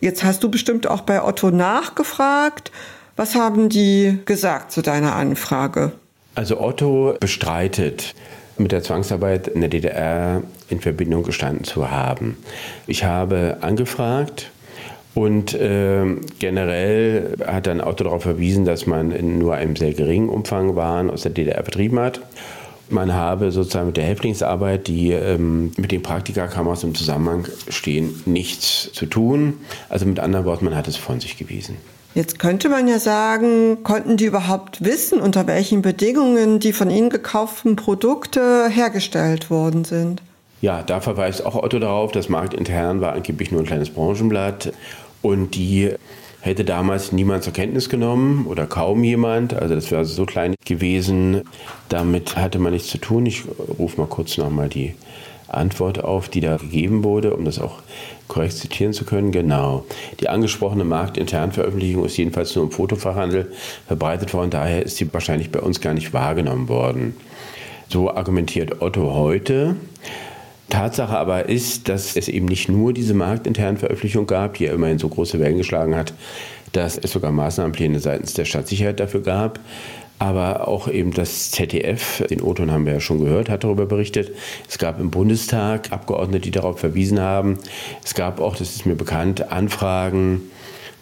Jetzt 0.00 0.24
hast 0.24 0.42
du 0.42 0.50
bestimmt 0.50 0.86
auch 0.86 1.02
bei 1.02 1.22
Otto 1.22 1.50
nachgefragt. 1.50 2.72
Was 3.16 3.34
haben 3.34 3.68
die 3.68 4.18
gesagt 4.26 4.72
zu 4.72 4.82
deiner 4.82 5.14
Anfrage? 5.14 5.92
Also 6.34 6.60
Otto 6.60 7.14
bestreitet, 7.18 8.14
mit 8.58 8.72
der 8.72 8.82
Zwangsarbeit 8.82 9.48
in 9.48 9.60
der 9.60 9.70
DDR 9.70 10.42
in 10.68 10.80
Verbindung 10.80 11.22
gestanden 11.22 11.64
zu 11.64 11.90
haben. 11.90 12.36
Ich 12.86 13.04
habe 13.04 13.58
angefragt, 13.60 14.50
und 15.16 15.54
äh, 15.54 16.04
generell 16.40 17.36
hat 17.46 17.66
dann 17.66 17.80
Auto 17.80 18.04
darauf 18.04 18.22
verwiesen, 18.22 18.66
dass 18.66 18.86
man 18.86 19.12
in 19.12 19.38
nur 19.38 19.54
einem 19.54 19.74
sehr 19.74 19.94
geringen 19.94 20.28
Umfang 20.28 20.76
Waren 20.76 21.08
aus 21.08 21.22
der 21.22 21.32
DDR 21.32 21.62
vertrieben 21.64 21.98
hat. 21.98 22.20
Man 22.90 23.14
habe 23.14 23.50
sozusagen 23.50 23.86
mit 23.86 23.96
der 23.96 24.04
Häftlingsarbeit, 24.04 24.86
die 24.88 25.12
ähm, 25.12 25.72
mit 25.78 25.90
den 25.90 26.02
Praktikakameras 26.02 26.84
im 26.84 26.94
Zusammenhang 26.94 27.46
stehen, 27.70 28.22
nichts 28.26 28.90
zu 28.92 29.06
tun. 29.06 29.54
Also 29.88 30.04
mit 30.04 30.20
anderen 30.20 30.44
Worten, 30.44 30.66
man 30.66 30.76
hat 30.76 30.86
es 30.86 30.96
von 30.96 31.18
sich 31.18 31.38
gewiesen. 31.38 31.78
Jetzt 32.14 32.38
könnte 32.38 32.68
man 32.68 32.86
ja 32.86 32.98
sagen, 32.98 33.84
konnten 33.84 34.18
die 34.18 34.26
überhaupt 34.26 34.84
wissen, 34.84 35.18
unter 35.18 35.46
welchen 35.46 35.80
Bedingungen 35.80 36.60
die 36.60 36.74
von 36.74 36.90
ihnen 36.90 37.08
gekauften 37.08 37.74
Produkte 37.74 38.68
hergestellt 38.68 39.48
worden 39.48 39.84
sind? 39.84 40.20
Ja, 40.60 40.82
da 40.82 41.00
verweist 41.00 41.44
auch 41.44 41.54
Otto 41.54 41.78
darauf, 41.78 42.12
das 42.12 42.28
Marktintern 42.28 43.00
war 43.00 43.12
angeblich 43.12 43.50
nur 43.50 43.60
ein 43.60 43.66
kleines 43.66 43.90
Branchenblatt 43.90 44.72
und 45.26 45.56
die 45.56 45.90
hätte 46.40 46.64
damals 46.64 47.10
niemand 47.10 47.42
zur 47.42 47.52
Kenntnis 47.52 47.88
genommen 47.88 48.46
oder 48.46 48.66
kaum 48.66 49.02
jemand. 49.02 49.54
Also 49.54 49.74
das 49.74 49.90
wäre 49.90 50.04
so 50.04 50.24
klein 50.24 50.54
gewesen. 50.64 51.42
Damit 51.88 52.36
hatte 52.36 52.60
man 52.60 52.72
nichts 52.72 52.88
zu 52.88 52.98
tun. 52.98 53.26
Ich 53.26 53.42
rufe 53.78 54.00
mal 54.00 54.06
kurz 54.06 54.38
nochmal 54.38 54.68
die 54.68 54.94
Antwort 55.48 56.04
auf, 56.04 56.28
die 56.28 56.40
da 56.40 56.56
gegeben 56.56 57.02
wurde, 57.02 57.34
um 57.34 57.44
das 57.44 57.58
auch 57.58 57.80
korrekt 58.28 58.52
zitieren 58.52 58.92
zu 58.92 59.04
können. 59.04 59.32
Genau. 59.32 59.84
Die 60.20 60.28
angesprochene 60.28 60.84
marktinterne 60.84 61.52
Veröffentlichung 61.52 62.04
ist 62.04 62.16
jedenfalls 62.16 62.54
nur 62.54 62.66
im 62.66 62.70
Fotofachhandel 62.70 63.50
verbreitet 63.88 64.32
worden. 64.32 64.50
Daher 64.50 64.84
ist 64.84 64.96
sie 64.96 65.12
wahrscheinlich 65.12 65.50
bei 65.50 65.60
uns 65.60 65.80
gar 65.80 65.94
nicht 65.94 66.12
wahrgenommen 66.12 66.68
worden. 66.68 67.16
So 67.88 68.10
argumentiert 68.10 68.82
Otto 68.82 69.14
heute. 69.14 69.74
Tatsache 70.68 71.16
aber 71.16 71.48
ist, 71.48 71.88
dass 71.88 72.16
es 72.16 72.28
eben 72.28 72.46
nicht 72.46 72.68
nur 72.68 72.92
diese 72.92 73.14
marktinternen 73.14 73.76
Veröffentlichungen 73.76 74.26
gab, 74.26 74.54
die 74.54 74.64
ja 74.64 74.72
immerhin 74.72 74.98
so 74.98 75.08
große 75.08 75.38
Wellen 75.38 75.58
geschlagen 75.58 75.94
hat, 75.94 76.12
dass 76.72 76.98
es 76.98 77.12
sogar 77.12 77.30
Maßnahmenpläne 77.32 78.00
seitens 78.00 78.34
der 78.34 78.44
Staatssicherheit 78.44 78.98
dafür 79.00 79.22
gab. 79.22 79.60
Aber 80.18 80.66
auch 80.66 80.88
eben 80.88 81.12
das 81.12 81.50
ZDF, 81.50 82.24
den 82.30 82.40
O-Ton 82.40 82.70
haben 82.70 82.86
wir 82.86 82.94
ja 82.94 83.00
schon 83.00 83.20
gehört, 83.20 83.50
hat 83.50 83.64
darüber 83.64 83.84
berichtet. 83.84 84.32
Es 84.66 84.78
gab 84.78 84.98
im 84.98 85.10
Bundestag 85.10 85.92
Abgeordnete, 85.92 86.40
die 86.40 86.50
darauf 86.50 86.80
verwiesen 86.80 87.20
haben. 87.20 87.58
Es 88.02 88.14
gab 88.14 88.40
auch, 88.40 88.56
das 88.56 88.76
ist 88.76 88.86
mir 88.86 88.94
bekannt, 88.94 89.52
Anfragen, 89.52 90.40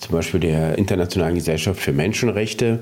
zum 0.01 0.17
Beispiel 0.17 0.41
der 0.41 0.77
Internationalen 0.79 1.37
Gesellschaft 1.37 1.81
für 1.81 1.93
Menschenrechte, 1.93 2.81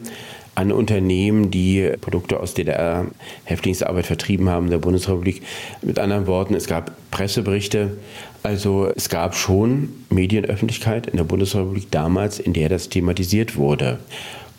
an 0.55 0.73
Unternehmen, 0.73 1.51
die 1.51 1.91
Produkte 2.01 2.38
aus 2.41 2.55
DDR-Häftlingsarbeit 2.55 4.07
vertrieben 4.07 4.49
haben 4.49 4.67
in 4.67 4.71
der 4.71 4.79
Bundesrepublik. 4.79 5.43
Mit 5.81 5.99
anderen 5.99 6.27
Worten, 6.27 6.55
es 6.55 6.67
gab 6.67 6.93
Presseberichte. 7.11 7.97
Also 8.43 8.91
es 8.95 9.09
gab 9.09 9.35
schon 9.35 9.91
Medienöffentlichkeit 10.11 11.07
in 11.07 11.17
der 11.17 11.25
Bundesrepublik 11.25 11.91
damals, 11.91 12.38
in 12.38 12.53
der 12.53 12.69
das 12.69 12.88
thematisiert 12.88 13.57
wurde. 13.57 13.99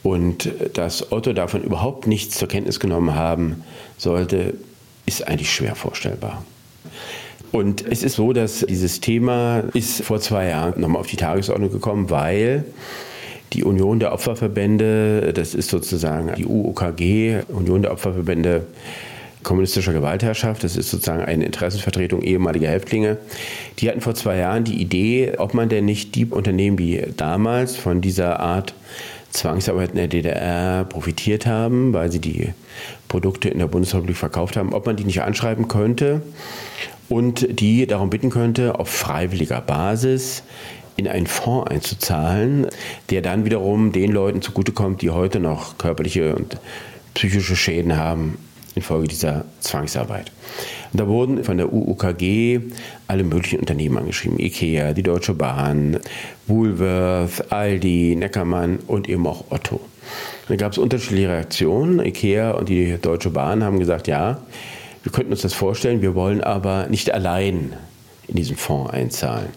Und 0.01 0.49
dass 0.73 1.11
Otto 1.11 1.33
davon 1.33 1.63
überhaupt 1.63 2.07
nichts 2.07 2.37
zur 2.37 2.47
Kenntnis 2.47 2.79
genommen 2.79 3.15
haben 3.15 3.63
sollte, 3.97 4.55
ist 5.05 5.27
eigentlich 5.27 5.51
schwer 5.51 5.75
vorstellbar. 5.75 6.43
Und 7.51 7.85
es 7.85 8.01
ist 8.01 8.15
so, 8.15 8.33
dass 8.33 8.65
dieses 8.67 8.99
Thema 8.99 9.63
ist 9.73 10.01
vor 10.01 10.19
zwei 10.19 10.49
Jahren 10.49 10.81
nochmal 10.81 11.01
auf 11.01 11.07
die 11.07 11.17
Tagesordnung 11.17 11.71
gekommen, 11.71 12.09
weil 12.09 12.65
die 13.53 13.63
Union 13.63 13.99
der 13.99 14.13
Opferverbände, 14.13 15.31
das 15.33 15.53
ist 15.53 15.69
sozusagen 15.69 16.31
die 16.35 16.45
UOKG, 16.45 17.43
Union 17.49 17.83
der 17.83 17.91
Opferverbände 17.91 18.65
kommunistischer 19.43 19.93
Gewaltherrschaft, 19.93 20.63
das 20.63 20.75
ist 20.75 20.89
sozusagen 20.89 21.23
eine 21.23 21.45
Interessenvertretung 21.45 22.21
ehemaliger 22.21 22.69
Häftlinge, 22.69 23.17
die 23.79 23.89
hatten 23.89 24.01
vor 24.01 24.15
zwei 24.15 24.37
Jahren 24.37 24.63
die 24.63 24.81
Idee, 24.81 25.33
ob 25.37 25.53
man 25.53 25.69
denn 25.69 25.85
nicht 25.85 26.15
die 26.15 26.25
Unternehmen, 26.25 26.77
die 26.77 27.03
damals 27.17 27.75
von 27.75 28.01
dieser 28.01 28.39
Art 28.39 28.73
Zwangsarbeit 29.31 29.91
in 29.91 29.95
der 29.97 30.07
DDR 30.07 30.85
profitiert 30.85 31.45
haben, 31.45 31.91
weil 31.93 32.11
sie 32.11 32.19
die 32.19 32.53
Produkte 33.07 33.49
in 33.49 33.59
der 33.59 33.67
Bundesrepublik 33.67 34.15
verkauft 34.15 34.55
haben, 34.55 34.73
ob 34.73 34.85
man 34.85 34.95
die 34.95 35.05
nicht 35.05 35.21
anschreiben 35.21 35.67
könnte 35.67 36.21
und 37.09 37.59
die 37.59 37.85
darum 37.85 38.09
bitten 38.09 38.29
könnte, 38.29 38.79
auf 38.79 38.89
freiwilliger 38.89 39.59
Basis 39.61 40.43
in 40.95 41.07
einen 41.07 41.27
Fonds 41.27 41.69
einzuzahlen, 41.69 42.67
der 43.09 43.21
dann 43.21 43.45
wiederum 43.45 43.91
den 43.91 44.11
Leuten 44.11 44.41
zugutekommt, 44.41 45.01
die 45.01 45.09
heute 45.09 45.39
noch 45.39 45.77
körperliche 45.77 46.35
und 46.35 46.57
psychische 47.13 47.55
Schäden 47.55 47.95
haben 47.97 48.37
infolge 48.75 49.07
dieser 49.07 49.45
Zwangsarbeit. 49.59 50.31
Und 50.91 50.99
da 50.99 51.07
wurden 51.07 51.43
von 51.43 51.57
der 51.57 51.71
UUKG 51.71 52.59
alle 53.07 53.23
möglichen 53.23 53.59
Unternehmen 53.59 53.97
angeschrieben. 53.97 54.39
Ikea, 54.39 54.93
die 54.93 55.03
Deutsche 55.03 55.33
Bahn, 55.33 55.99
Woolworth, 56.47 57.51
Aldi, 57.51 58.15
Neckermann 58.15 58.79
und 58.87 59.09
eben 59.09 59.25
auch 59.27 59.45
Otto. 59.49 59.79
Da 60.47 60.55
gab 60.55 60.71
es 60.73 60.77
unterschiedliche 60.77 61.29
Reaktionen. 61.29 61.99
Ikea 61.99 62.51
und 62.51 62.69
die 62.69 62.97
Deutsche 63.01 63.29
Bahn 63.29 63.63
haben 63.63 63.79
gesagt, 63.79 64.07
ja, 64.07 64.41
wir 65.03 65.11
könnten 65.11 65.31
uns 65.31 65.41
das 65.41 65.53
vorstellen, 65.53 66.01
wir 66.01 66.15
wollen 66.15 66.41
aber 66.41 66.87
nicht 66.87 67.13
allein 67.13 67.73
in 68.27 68.35
diesen 68.35 68.55
Fonds 68.55 68.91
einzahlen. 68.91 69.49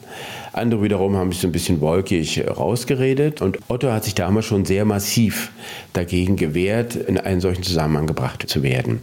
Andere 0.52 0.82
wiederum 0.82 1.16
haben 1.16 1.32
sich 1.32 1.42
so 1.42 1.48
ein 1.48 1.52
bisschen 1.52 1.82
wolkig 1.82 2.42
rausgeredet 2.48 3.42
und 3.42 3.58
Otto 3.68 3.92
hat 3.92 4.04
sich 4.04 4.14
damals 4.14 4.46
schon 4.46 4.64
sehr 4.64 4.86
massiv 4.86 5.52
dagegen 5.92 6.36
gewehrt, 6.36 6.96
in 6.96 7.18
einen 7.18 7.42
solchen 7.42 7.62
Zusammenhang 7.62 8.06
gebracht 8.06 8.48
zu 8.48 8.62
werden. 8.62 9.00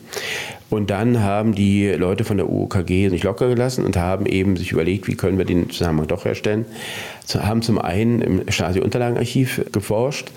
Und 0.72 0.90
dann 0.90 1.22
haben 1.22 1.54
die 1.54 1.90
Leute 1.90 2.24
von 2.24 2.38
der 2.38 2.50
UOKG 2.50 3.10
nicht 3.10 3.24
locker 3.24 3.48
gelassen 3.50 3.86
und 3.86 3.96
haben 3.96 4.26
eben 4.26 4.58
sich 4.58 4.72
überlegt, 4.72 5.08
wie 5.08 5.16
können 5.16 5.38
wir 5.38 5.46
den 5.46 5.70
Zusammenhang 5.70 6.08
doch 6.08 6.26
herstellen. 6.26 6.66
Haben 7.32 7.62
zum 7.62 7.78
einen 7.78 8.22
im 8.22 8.50
Stasi-Unterlagenarchiv 8.50 9.66
geforscht 9.72 10.32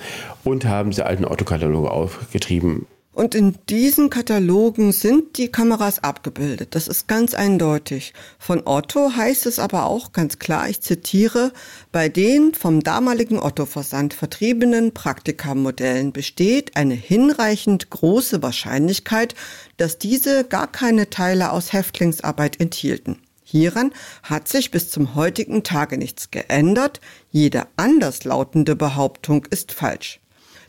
und 0.44 0.66
haben 0.66 0.90
diese 0.90 1.06
alten 1.06 1.24
Otto-Kataloge 1.24 1.90
aufgetrieben. 1.90 2.84
Und 3.16 3.34
in 3.34 3.54
diesen 3.70 4.10
Katalogen 4.10 4.92
sind 4.92 5.38
die 5.38 5.48
Kameras 5.48 6.04
abgebildet. 6.04 6.74
Das 6.74 6.86
ist 6.86 7.08
ganz 7.08 7.32
eindeutig. 7.32 8.12
Von 8.38 8.60
Otto 8.66 9.10
heißt 9.16 9.46
es 9.46 9.58
aber 9.58 9.86
auch 9.86 10.12
ganz 10.12 10.38
klar, 10.38 10.68
ich 10.68 10.82
zitiere, 10.82 11.50
bei 11.92 12.10
den 12.10 12.52
vom 12.52 12.82
damaligen 12.82 13.38
Otto-Versand 13.38 14.12
vertriebenen 14.12 14.92
Praktikamodellen 14.92 16.12
besteht 16.12 16.76
eine 16.76 16.92
hinreichend 16.92 17.88
große 17.88 18.42
Wahrscheinlichkeit, 18.42 19.34
dass 19.78 19.96
diese 19.96 20.44
gar 20.44 20.70
keine 20.70 21.08
Teile 21.08 21.52
aus 21.52 21.72
Häftlingsarbeit 21.72 22.60
enthielten. 22.60 23.22
Hieran 23.44 23.94
hat 24.24 24.46
sich 24.46 24.70
bis 24.70 24.90
zum 24.90 25.14
heutigen 25.14 25.62
Tage 25.62 25.96
nichts 25.96 26.30
geändert. 26.30 27.00
Jede 27.30 27.66
anderslautende 27.78 28.76
Behauptung 28.76 29.46
ist 29.46 29.72
falsch. 29.72 30.20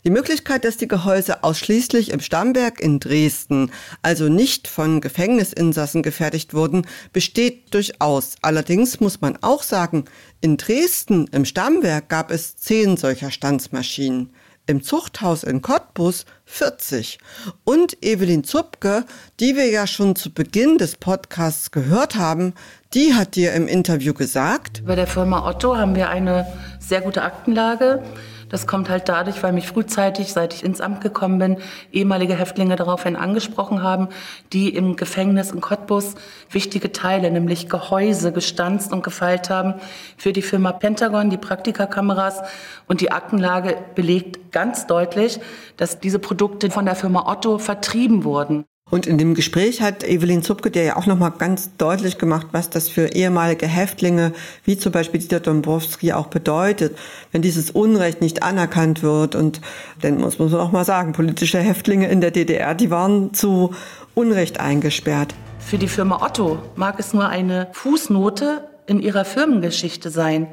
Die 0.07 0.13
Möglichkeit, 0.13 0.63
dass 0.63 0.77
die 0.77 0.87
Gehäuse 0.87 1.43
ausschließlich 1.43 2.11
im 2.11 2.21
Stammwerk 2.21 2.79
in 2.79 3.01
Dresden, 3.01 3.71
also 4.01 4.29
nicht 4.29 4.69
von 4.69 5.01
Gefängnisinsassen 5.01 6.01
gefertigt 6.01 6.53
wurden, 6.53 6.87
besteht 7.11 7.73
durchaus. 7.73 8.35
Allerdings 8.41 9.01
muss 9.01 9.19
man 9.19 9.37
auch 9.41 9.63
sagen, 9.63 10.05
in 10.39 10.55
Dresden 10.55 11.27
im 11.33 11.43
Stammwerk 11.43 12.07
gab 12.07 12.31
es 12.31 12.55
zehn 12.55 12.95
solcher 12.95 13.31
Stanzmaschinen 13.31 14.29
im 14.65 14.81
Zuchthaus 14.81 15.43
in 15.43 15.61
Cottbus 15.61 16.25
40. 16.45 17.19
Und 17.65 18.01
Evelyn 18.01 18.45
Zupke, 18.45 19.03
die 19.41 19.57
wir 19.57 19.69
ja 19.69 19.87
schon 19.87 20.15
zu 20.15 20.33
Beginn 20.33 20.77
des 20.77 20.95
Podcasts 20.95 21.71
gehört 21.71 22.15
haben, 22.15 22.53
die 22.93 23.13
hat 23.13 23.35
dir 23.35 23.53
im 23.53 23.67
Interview 23.67 24.13
gesagt, 24.13 24.85
bei 24.85 24.95
der 24.95 25.07
Firma 25.07 25.45
Otto 25.45 25.75
haben 25.75 25.95
wir 25.95 26.09
eine 26.09 26.47
sehr 26.79 27.01
gute 27.01 27.23
Aktenlage. 27.23 28.03
Das 28.49 28.65
kommt 28.65 28.89
halt 28.89 29.09
dadurch, 29.09 29.43
weil 29.43 29.51
mich 29.51 29.67
frühzeitig, 29.67 30.31
seit 30.31 30.53
ich 30.53 30.63
ins 30.63 30.79
Amt 30.79 31.01
gekommen 31.01 31.39
bin, 31.39 31.57
ehemalige 31.91 32.35
Häftlinge 32.35 32.75
daraufhin 32.75 33.15
angesprochen 33.15 33.83
haben, 33.83 34.07
die 34.53 34.69
im 34.69 34.95
Gefängnis 34.95 35.51
in 35.51 35.59
Cottbus 35.59 36.15
wichtige 36.49 36.91
Teile, 36.91 37.29
nämlich 37.29 37.67
Gehäuse, 37.69 38.31
gestanzt 38.31 38.93
und 38.93 39.03
gefeilt 39.03 39.49
haben 39.49 39.75
für 40.17 40.31
die 40.31 40.41
Firma 40.41 40.71
Pentagon, 40.71 41.29
die 41.29 41.37
Praktikakameras. 41.37 42.41
Und 42.87 43.01
die 43.01 43.11
Aktenlage 43.11 43.77
belegt 43.95 44.51
ganz 44.51 44.87
deutlich, 44.87 45.39
dass 45.75 45.99
diese 45.99 46.19
Produkte 46.19 46.71
von 46.71 46.85
der 46.85 46.95
Firma 46.95 47.29
Otto 47.29 47.57
vertrieben 47.57 48.23
wurden. 48.23 48.65
Und 48.89 49.05
in 49.05 49.17
dem 49.17 49.33
Gespräch 49.33 49.81
hat 49.81 50.03
Evelyn 50.05 50.43
Zupke 50.43 50.71
dir 50.71 50.83
ja 50.83 50.95
auch 50.95 51.05
nochmal 51.05 51.33
ganz 51.37 51.75
deutlich 51.77 52.17
gemacht, 52.17 52.47
was 52.53 52.69
das 52.69 52.87
für 52.87 53.07
ehemalige 53.07 53.67
Häftlinge, 53.67 54.31
wie 54.63 54.77
zum 54.77 54.93
Beispiel 54.93 55.19
Dieter 55.19 55.41
Dombrowski, 55.41 56.13
auch 56.13 56.27
bedeutet, 56.27 56.97
wenn 57.33 57.41
dieses 57.41 57.71
Unrecht 57.71 58.21
nicht 58.21 58.43
anerkannt 58.43 59.03
wird. 59.03 59.35
Und 59.35 59.59
dann 60.01 60.19
muss 60.19 60.39
man 60.39 60.53
auch 60.55 60.71
mal 60.71 60.85
sagen, 60.85 61.11
politische 61.11 61.59
Häftlinge 61.59 62.07
in 62.07 62.21
der 62.21 62.31
DDR, 62.31 62.75
die 62.75 62.89
waren 62.89 63.33
zu 63.33 63.73
Unrecht 64.15 64.61
eingesperrt. 64.61 65.35
Für 65.59 65.77
die 65.77 65.89
Firma 65.89 66.23
Otto 66.23 66.59
mag 66.77 66.97
es 66.97 67.13
nur 67.13 67.27
eine 67.27 67.67
Fußnote 67.73 68.69
in 68.85 69.01
ihrer 69.01 69.25
Firmengeschichte 69.25 70.09
sein 70.09 70.47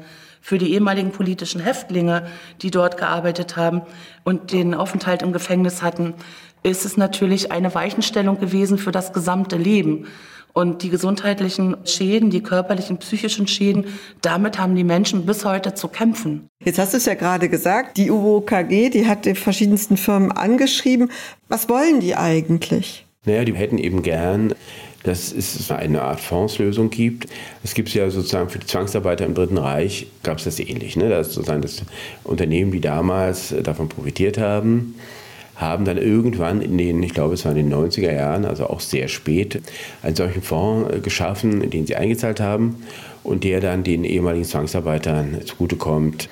für 0.45 0.59
die 0.59 0.73
ehemaligen 0.73 1.11
politischen 1.11 1.59
Häftlinge, 1.59 2.27
die 2.61 2.69
dort 2.69 2.97
gearbeitet 2.97 3.57
haben 3.57 3.81
und 4.23 4.51
den 4.51 4.75
Aufenthalt 4.75 5.23
im 5.23 5.33
Gefängnis 5.33 5.81
hatten, 5.81 6.13
ist 6.65 6.83
es 6.83 6.97
natürlich 6.97 7.51
eine 7.51 7.73
Weichenstellung 7.75 8.39
gewesen 8.39 8.77
für 8.77 8.91
das 8.91 9.13
gesamte 9.13 9.55
Leben. 9.55 10.07
Und 10.51 10.83
die 10.83 10.89
gesundheitlichen 10.89 11.75
Schäden, 11.85 12.29
die 12.29 12.41
körperlichen, 12.41 12.97
psychischen 12.97 13.45
Schäden, 13.45 13.85
damit 14.21 14.57
haben 14.57 14.73
die 14.73 14.85
Menschen 14.85 15.25
bis 15.25 15.43
heute 15.43 15.73
zu 15.73 15.89
kämpfen. 15.89 16.47
Jetzt 16.63 16.79
hast 16.79 16.93
du 16.93 16.97
es 16.97 17.05
ja 17.05 17.13
gerade 17.13 17.49
gesagt, 17.49 17.97
die 17.97 18.09
UOKG, 18.09 18.89
die 18.89 19.05
hat 19.05 19.25
die 19.25 19.35
verschiedensten 19.35 19.97
Firmen 19.97 20.31
angeschrieben. 20.31 21.11
Was 21.49 21.67
wollen 21.67 21.99
die 21.99 22.15
eigentlich? 22.15 23.05
Naja, 23.25 23.43
die 23.43 23.53
hätten 23.53 23.77
eben 23.77 24.01
gern 24.01 24.55
dass 25.05 25.31
es 25.31 25.69
eine 25.69 26.01
Art 26.01 26.19
Fondslösung 26.19 26.89
gibt. 26.89 27.27
Es 27.63 27.75
gibt 27.75 27.93
ja 27.93 28.09
sozusagen 28.09 28.49
für 28.49 28.57
die 28.57 28.65
Zwangsarbeiter 28.65 29.25
im 29.25 29.35
Dritten 29.35 29.59
Reich, 29.59 30.07
gab 30.23 30.39
es 30.39 30.45
das 30.45 30.59
ähnlich. 30.59 30.95
Ne? 30.95 31.09
Das 31.09 31.33
sozusagen 31.33 31.61
das 31.61 31.83
Unternehmen, 32.23 32.71
die 32.71 32.81
damals 32.81 33.53
davon 33.61 33.87
profitiert 33.87 34.39
haben, 34.39 34.95
haben 35.55 35.85
dann 35.85 35.97
irgendwann 35.97 36.61
in 36.61 36.77
den, 36.77 37.01
ich 37.03 37.13
glaube 37.13 37.33
es 37.33 37.45
war 37.45 37.55
in 37.55 37.69
den 37.69 37.73
90er 37.73 38.13
Jahren, 38.13 38.45
also 38.45 38.67
auch 38.67 38.79
sehr 38.79 39.07
spät, 39.07 39.61
einen 40.03 40.15
solchen 40.15 40.41
Fonds 40.41 40.93
äh, 40.93 40.99
geschaffen, 40.99 41.61
in 41.61 41.69
den 41.69 41.87
sie 41.87 41.95
eingezahlt 41.95 42.39
haben 42.39 42.83
und 43.23 43.43
der 43.43 43.61
dann 43.61 43.83
den 43.83 44.03
ehemaligen 44.03 44.45
Zwangsarbeitern 44.45 45.41
zugutekommt. 45.45 46.29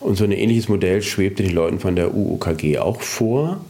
Und 0.00 0.16
so 0.16 0.24
ein 0.24 0.32
ähnliches 0.32 0.68
Modell 0.68 1.02
schwebte 1.02 1.42
den 1.42 1.54
Leuten 1.54 1.80
von 1.80 1.96
der 1.96 2.14
UUKG 2.14 2.78
auch 2.78 3.00
vor 3.00 3.60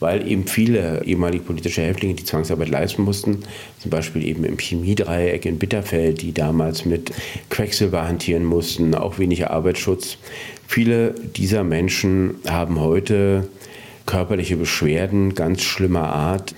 weil 0.00 0.28
eben 0.28 0.46
viele 0.46 1.04
ehemalige 1.04 1.44
politische 1.44 1.82
Häftlinge 1.82 2.14
die 2.14 2.24
Zwangsarbeit 2.24 2.68
leisten 2.68 3.02
mussten, 3.02 3.42
zum 3.78 3.90
Beispiel 3.90 4.24
eben 4.24 4.44
im 4.44 4.58
Chemiedreieck 4.58 5.46
in 5.46 5.58
Bitterfeld, 5.58 6.22
die 6.22 6.32
damals 6.32 6.84
mit 6.84 7.12
Quecksilber 7.50 8.06
hantieren 8.06 8.44
mussten, 8.44 8.94
auch 8.94 9.18
weniger 9.18 9.50
Arbeitsschutz. 9.50 10.18
Viele 10.66 11.14
dieser 11.36 11.64
Menschen 11.64 12.36
haben 12.46 12.80
heute 12.80 13.48
körperliche 14.06 14.56
Beschwerden 14.56 15.34
ganz 15.34 15.62
schlimmer 15.62 16.08
Art, 16.08 16.54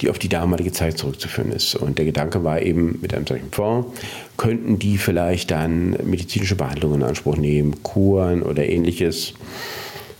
die 0.00 0.08
auf 0.08 0.18
die 0.18 0.28
damalige 0.28 0.72
Zeit 0.72 0.98
zurückzuführen 0.98 1.52
ist. 1.52 1.74
Und 1.74 1.98
der 1.98 2.04
Gedanke 2.04 2.44
war 2.44 2.62
eben, 2.62 2.98
mit 3.02 3.14
einem 3.14 3.26
solchen 3.26 3.50
Fonds 3.50 4.00
könnten 4.36 4.78
die 4.78 4.98
vielleicht 4.98 5.50
dann 5.50 5.96
medizinische 6.04 6.56
Behandlungen 6.56 7.02
in 7.02 7.06
Anspruch 7.06 7.36
nehmen, 7.36 7.82
Kuren 7.82 8.42
oder 8.42 8.66
ähnliches. 8.66 9.34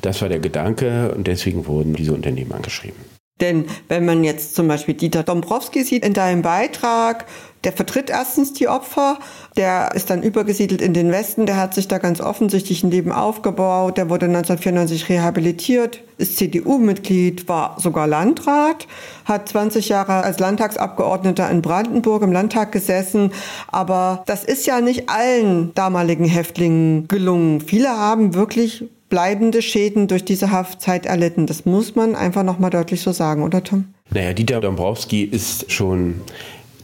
Das 0.01 0.21
war 0.21 0.29
der 0.29 0.41
Gedanke 0.41 1.15
und 1.15 1.27
deswegen 1.27 1.67
wurden 1.67 1.95
diese 1.95 2.13
Unternehmen 2.13 2.53
angeschrieben. 2.53 2.97
Denn 3.41 3.65
wenn 3.89 4.05
man 4.05 4.23
jetzt 4.23 4.55
zum 4.55 4.69
Beispiel 4.69 4.95
Dieter 4.95 5.25
Dombrowski 5.25 5.83
sieht 5.83 6.05
in 6.05 6.13
deinem 6.13 6.43
Beitrag, 6.43 7.27
der 7.65 7.73
vertritt 7.73 8.11
erstens 8.11 8.53
die 8.53 8.69
Opfer, 8.69 9.19
der 9.57 9.93
ist 9.95 10.11
dann 10.11 10.23
übergesiedelt 10.23 10.83
in 10.83 10.95
den 10.95 11.13
Westen, 11.13 11.47
der 11.47 11.57
hat 11.57 11.75
sich 11.75 11.89
da 11.89 11.99
ganz 11.99 12.21
offensichtlich 12.21 12.83
ein 12.83 12.91
Leben 12.91 13.13
aufgebaut, 13.13 13.97
der 13.97 14.11
wurde 14.11 14.27
1994 14.27 15.09
rehabilitiert, 15.09 16.01
ist 16.19 16.37
CDU-Mitglied, 16.39 17.49
war 17.49 17.77
sogar 17.79 18.07
Landrat, 18.07 18.89
hat 19.25 19.49
20 19.49 19.89
Jahre 19.89 20.25
als 20.25 20.41
Landtagsabgeordneter 20.41 21.49
in 21.51 21.63
Brandenburg 21.63 22.23
im 22.23 22.33
Landtag 22.33 22.73
gesessen, 22.73 23.33
aber 23.69 24.23
das 24.27 24.45
ist 24.45 24.67
ja 24.67 24.81
nicht 24.81 25.09
allen 25.09 25.73
damaligen 25.75 26.25
Häftlingen 26.25 27.07
gelungen. 27.09 27.61
Viele 27.61 27.91
haben 27.91 28.35
wirklich 28.35 28.85
bleibende 29.09 29.61
Schäden 29.61 30.09
durch 30.09 30.25
diese 30.25 30.53
Haftzeit 30.53 31.05
erlitten. 31.05 31.47
Das 31.47 31.67
muss 31.67 31.95
man 31.95 32.17
einfach 32.17 32.43
nochmal 32.43 32.71
deutlich 32.71 33.03
so 33.03 33.13
sagen, 33.13 33.43
oder 33.43 33.63
Tom? 33.63 33.85
Naja, 34.11 34.33
Dieter 34.33 34.61
Dombrowski 34.63 35.23
ist 35.23 35.71
schon 35.71 36.23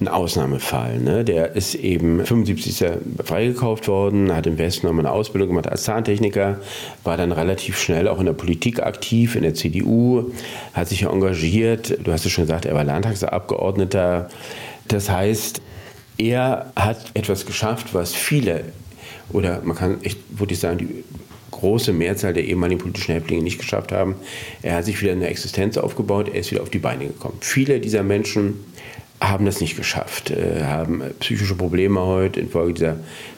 ein 0.00 0.08
Ausnahmefall. 0.08 0.98
Ne? 0.98 1.24
Der 1.24 1.56
ist 1.56 1.74
eben 1.74 2.24
75. 2.24 2.84
freigekauft 3.24 3.88
worden, 3.88 4.34
hat 4.34 4.46
im 4.46 4.58
Westen 4.58 4.86
nochmal 4.86 5.06
eine 5.06 5.14
Ausbildung 5.14 5.48
gemacht 5.48 5.68
als 5.68 5.84
Zahntechniker, 5.84 6.60
war 7.04 7.16
dann 7.16 7.32
relativ 7.32 7.78
schnell 7.78 8.08
auch 8.08 8.20
in 8.20 8.26
der 8.26 8.32
Politik 8.32 8.80
aktiv, 8.80 9.34
in 9.34 9.42
der 9.42 9.54
CDU, 9.54 10.30
hat 10.72 10.88
sich 10.88 11.02
engagiert. 11.02 11.98
Du 12.04 12.12
hast 12.12 12.24
es 12.24 12.32
schon 12.32 12.44
gesagt, 12.44 12.64
er 12.64 12.74
war 12.74 12.84
Landtagsabgeordneter. 12.84 14.28
Das 14.86 15.10
heißt, 15.10 15.60
er 16.16 16.72
hat 16.76 17.10
etwas 17.14 17.46
geschafft, 17.46 17.94
was 17.94 18.14
viele, 18.14 18.64
oder 19.32 19.60
man 19.62 19.76
kann 19.76 20.02
echt 20.02 20.18
wirklich 20.30 20.58
sagen, 20.58 20.78
die 20.78 21.04
große 21.50 21.92
Mehrzahl 21.92 22.32
der 22.32 22.44
ehemaligen 22.44 22.80
politischen 22.80 23.12
Häftlinge 23.14 23.42
nicht 23.42 23.58
geschafft 23.58 23.90
haben. 23.90 24.14
Er 24.62 24.76
hat 24.76 24.84
sich 24.84 25.00
wieder 25.02 25.12
eine 25.12 25.26
Existenz 25.26 25.76
aufgebaut, 25.76 26.28
er 26.28 26.40
ist 26.40 26.50
wieder 26.50 26.62
auf 26.62 26.70
die 26.70 26.78
Beine 26.78 27.06
gekommen. 27.06 27.38
Viele 27.40 27.80
dieser 27.80 28.02
Menschen 28.02 28.60
haben 29.20 29.46
das 29.46 29.60
nicht 29.60 29.76
geschafft, 29.76 30.30
äh, 30.30 30.64
haben 30.64 31.02
psychische 31.20 31.54
Probleme 31.54 32.00
heute 32.00 32.40
infolge 32.40 32.74
dieser 32.74 32.96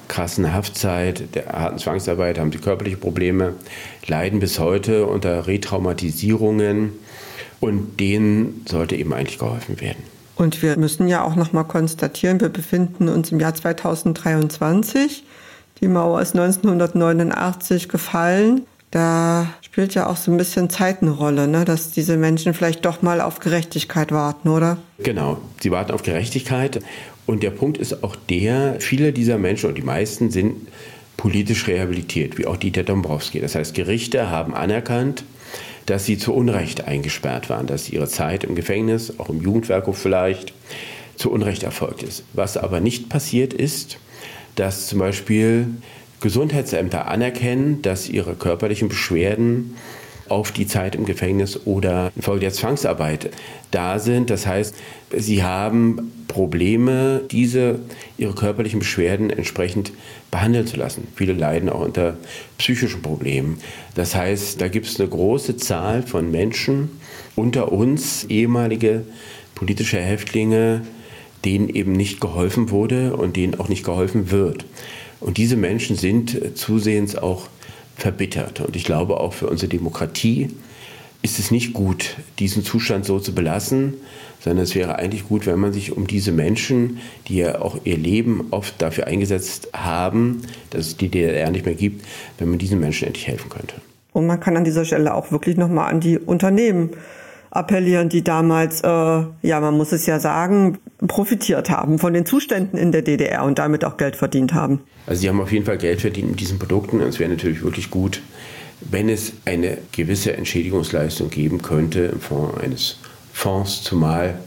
krassen 0.09 0.53
Haftzeit, 0.53 1.35
der 1.35 1.47
harten 1.47 1.79
Zwangsarbeit, 1.79 2.39
haben 2.39 2.53
sie 2.53 2.59
körperliche 2.59 2.97
Probleme, 2.97 3.55
leiden 4.07 4.41
bis 4.41 4.59
heute 4.59 5.07
unter 5.07 5.47
Retraumatisierungen 5.47 6.93
und 7.61 8.01
denen 8.01 8.65
sollte 8.69 8.97
eben 8.97 9.13
eigentlich 9.13 9.39
geholfen 9.39 9.81
werden. 9.81 10.03
Und 10.37 10.63
wir 10.63 10.77
müssen 10.79 11.07
ja 11.07 11.23
auch 11.23 11.37
noch 11.37 11.53
mal 11.53 11.65
konstatieren, 11.65 12.41
wir 12.41 12.49
befinden 12.49 13.09
uns 13.09 13.31
im 13.31 13.41
Jahr 13.41 13.55
2023. 13.55 15.25
Die 15.81 15.89
Mauer 15.89 16.21
ist 16.21 16.35
1989 16.35 17.89
gefallen. 17.89 18.67
Da 18.91 19.55
spielt 19.61 19.95
ja 19.95 20.09
auch 20.09 20.17
so 20.17 20.33
ein 20.33 20.37
bisschen 20.37 20.69
Zeit 20.69 21.01
eine 21.01 21.13
Rolle, 21.13 21.47
ne? 21.47 21.65
dass 21.65 21.93
diese 21.93 22.17
Menschen 22.17 22.55
vielleicht 22.55 22.85
doch 22.85 23.03
mal 23.03 23.21
auf 23.21 23.39
Gerechtigkeit 23.39 24.11
warten, 24.11 24.49
oder? 24.49 24.79
Genau, 24.99 25.39
sie 25.61 25.71
warten 25.71 25.93
auf 25.93 26.03
Gerechtigkeit. 26.03 26.81
Und 27.27 27.45
der 27.45 27.51
Punkt 27.51 27.79
ist 27.79 28.03
auch 28.03 28.17
der, 28.17 28.77
viele 28.81 29.13
dieser 29.13 29.39
Menschen 29.39 29.69
und 29.69 29.79
die 29.79 29.83
meisten 29.83 30.31
sind 30.31 30.69
politisch 31.17 31.69
rehabilitiert, 31.69 32.39
wie 32.39 32.47
auch 32.47 32.57
Dieter 32.57 32.83
Dombrowski. 32.83 33.41
Das 33.41 33.55
heißt, 33.55 33.75
Gerichte 33.75 34.31
haben 34.31 34.55
anerkannt, 34.55 35.23
dass 35.87 36.07
sie 36.07 36.19
zu 36.19 36.33
Unrecht 36.33 36.89
eingesperrt 36.89 37.49
waren, 37.49 37.67
dass 37.67 37.91
ihre 37.91 38.09
Zeit 38.09 38.43
im 38.43 38.55
Gefängnis, 38.55 39.19
auch 39.19 39.29
im 39.29 39.41
Jugendwerkhof 39.41 39.99
vielleicht, 39.99 40.53
zu 41.17 41.31
Unrecht 41.31 41.63
erfolgt 41.63 42.03
ist. 42.03 42.25
Was 42.33 42.57
aber 42.57 42.81
nicht 42.81 43.09
passiert 43.09 43.53
ist, 43.53 43.99
dass 44.57 44.89
zum 44.89 44.99
Beispiel 44.99 45.69
Gesundheitsämter 46.21 47.09
anerkennen, 47.09 47.83
dass 47.83 48.09
ihre 48.09 48.35
körperlichen 48.35 48.89
Beschwerden 48.89 49.77
auf 50.29 50.53
die 50.53 50.67
Zeit 50.67 50.95
im 50.95 51.05
Gefängnis 51.05 51.67
oder 51.67 52.13
infolge 52.15 52.41
der 52.41 52.53
Zwangsarbeit 52.53 53.31
da 53.73 53.99
sind. 53.99 54.31
Das 54.31 54.47
heißt, 54.47 54.75
sie 55.17 55.43
haben 55.43 56.13
Probleme, 56.29 57.23
diese 57.31 57.81
ihre 58.17 58.35
körperlichen 58.35 58.79
Beschwerden 58.79 59.31
entsprechend 59.31 59.93
behandeln 60.31 60.67
zu 60.67 60.77
lassen. 60.77 61.09
Viele 61.17 61.33
leiden 61.33 61.69
auch 61.69 61.81
unter 61.81 62.17
psychischen 62.59 63.03
Problemen. 63.03 63.59
Das 63.97 64.15
heißt, 64.15 64.61
da 64.61 64.69
gibt 64.69 64.87
es 64.87 65.01
eine 65.01 65.09
große 65.09 65.57
Zahl 65.57 66.03
von 66.03 66.31
Menschen 66.31 66.91
unter 67.35 67.73
uns, 67.73 68.25
ehemalige 68.25 69.05
politische 69.57 69.99
Häftlinge, 69.99 70.83
denen 71.45 71.69
eben 71.69 71.93
nicht 71.93 72.21
geholfen 72.21 72.71
wurde 72.71 73.17
und 73.17 73.37
denen 73.37 73.59
auch 73.59 73.69
nicht 73.69 73.85
geholfen 73.85 74.31
wird. 74.31 74.65
Und 75.21 75.37
diese 75.37 75.57
Menschen 75.57 75.97
sind 75.97 76.57
zusehends 76.57 77.17
auch 77.17 77.49
verbittert. 77.97 78.61
Und 78.61 78.77
ich 78.77 78.85
glaube 78.85 79.21
auch 79.21 79.35
für 79.35 79.49
unsere 79.49 79.69
Demokratie 79.69 80.49
ist 81.23 81.39
es 81.39 81.51
nicht 81.51 81.75
gut, 81.75 82.17
diesen 82.39 82.65
Zustand 82.65 83.05
so 83.05 83.21
zu 83.21 83.35
belassen, 83.35 83.95
sondern 84.41 84.65
es 84.65 84.75
wäre 84.75 84.97
eigentlich 84.97 85.29
gut, 85.29 85.47
wenn 85.47 85.59
man 85.59 85.73
sich 85.73 85.93
um 85.95 86.07
diese 86.07 86.33
Menschen, 86.33 86.99
die 87.29 87.37
ja 87.37 87.61
auch 87.61 87.79
ihr 87.85 87.99
Leben 87.99 88.47
oft 88.53 88.81
dafür 88.81 89.07
eingesetzt 89.07 89.69
haben, 89.75 90.43
dass 90.71 90.87
es 90.87 90.97
die 90.97 91.09
DDR 91.09 91.51
nicht 91.51 91.67
mehr 91.67 91.75
gibt, 91.75 92.07
wenn 92.39 92.49
man 92.49 92.59
diesen 92.59 92.81
Menschen 92.81 93.07
endlich 93.07 93.27
helfen 93.27 93.51
könnte. 93.51 93.75
Und 94.13 94.27
man 94.27 94.41
kann 94.41 94.57
an 94.57 94.65
dieser 94.65 94.87
Stelle 94.87 95.15
auch 95.15 95.31
wirklich 95.31 95.59
nochmal 95.59 95.91
an 95.91 96.01
die 96.01 96.19
Unternehmen 96.19 96.91
appellieren, 97.51 98.09
die 98.09 98.23
damals, 98.23 98.81
äh, 98.83 98.87
ja, 98.87 99.61
man 99.61 99.77
muss 99.77 99.93
es 99.93 100.07
ja 100.07 100.21
sagen, 100.21 100.79
profitiert 101.07 101.71
haben 101.71 101.99
von 101.99 102.13
den 102.13 102.27
Zuständen 102.27 102.79
in 102.79 102.93
der 102.93 103.03
DDR 103.03 103.45
und 103.45 103.59
damit 103.59 103.85
auch 103.85 103.97
Geld 103.97 104.17
verdient 104.17 104.55
haben. 104.55 104.81
Also 105.07 105.23
sie 105.23 105.29
haben 105.29 105.41
auf 105.41 105.51
jeden 105.51 105.67
Fall 105.67 105.79
Geld 105.79 106.01
verdient 106.01 106.31
mit 106.31 106.41
diesen 106.41 106.59
Produkten 106.59 107.01
es 107.01 107.19
wäre 107.19 107.31
natürlich 107.31 107.63
wirklich 107.63 107.91
gut, 107.91 108.23
wenn 108.81 109.09
es 109.09 109.33
eine 109.45 109.79
gewisse 109.93 110.37
Entschädigungsleistung 110.37 111.31
geben 111.31 111.61
könnte 111.61 112.01
in 112.01 112.21
Form 112.21 112.55
eines 112.59 112.99
Fonds, 113.33 113.83
zumal 113.83 114.39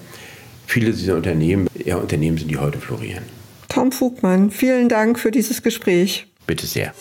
viele 0.65 0.91
dieser 0.91 1.15
Unternehmen 1.15 1.67
ja 1.83 1.97
Unternehmen 1.97 2.37
sind, 2.37 2.49
die 2.49 2.57
heute 2.57 2.79
florieren. 2.79 3.23
Tom 3.69 3.91
Fugmann, 3.91 4.51
vielen 4.51 4.89
Dank 4.89 5.19
für 5.19 5.31
dieses 5.31 5.61
Gespräch. 5.61 6.27
Bitte 6.45 6.65
sehr. 6.65 6.93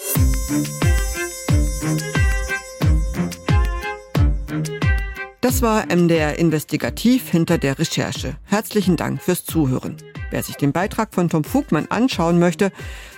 Das 5.42 5.60
war 5.60 5.86
MDR 5.92 6.38
Investigativ 6.38 7.28
hinter 7.28 7.58
der 7.58 7.76
Recherche. 7.76 8.36
Herzlichen 8.44 8.96
Dank 8.96 9.20
fürs 9.20 9.44
Zuhören. 9.44 9.96
Wer 10.30 10.44
sich 10.44 10.54
den 10.54 10.70
Beitrag 10.70 11.12
von 11.12 11.28
Tom 11.28 11.42
Fugmann 11.42 11.88
anschauen 11.90 12.38
möchte, 12.38 12.70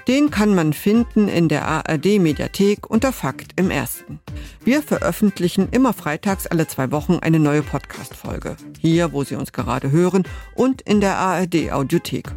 den 0.09 0.31
kann 0.31 0.55
man 0.55 0.73
finden 0.73 1.29
in 1.29 1.51
der 1.51 1.69
ARD 1.69 2.19
Mediathek 2.19 2.89
unter 2.89 3.13
Fakt 3.13 3.53
im 3.57 3.71
Ersten. 3.71 4.21
Wir 4.65 4.83
veröffentlichen 4.83 5.69
immer 5.71 5.93
freitags 5.93 6.47
alle 6.47 6.67
zwei 6.67 6.91
Wochen 6.93 7.19
eine 7.21 7.39
neue 7.39 7.63
Podcast-Folge. 7.63 8.57
Hier, 8.81 9.13
wo 9.13 9.23
Sie 9.23 9.37
uns 9.37 9.53
gerade 9.53 9.91
hören 9.91 10.25
und 10.55 10.81
in 10.81 11.03
der 11.03 11.19
ARD 11.19 11.73
Audiothek. 11.73 12.31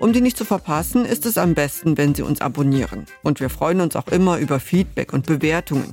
Um 0.00 0.12
die 0.14 0.22
nicht 0.22 0.38
zu 0.38 0.46
verpassen, 0.46 1.04
ist 1.04 1.26
es 1.26 1.36
am 1.36 1.52
besten, 1.54 1.98
wenn 1.98 2.14
Sie 2.14 2.22
uns 2.22 2.40
abonnieren. 2.40 3.04
Und 3.22 3.38
wir 3.38 3.50
freuen 3.50 3.82
uns 3.82 3.96
auch 3.96 4.08
immer 4.08 4.38
über 4.38 4.58
Feedback 4.58 5.12
und 5.12 5.26
Bewertungen. 5.26 5.92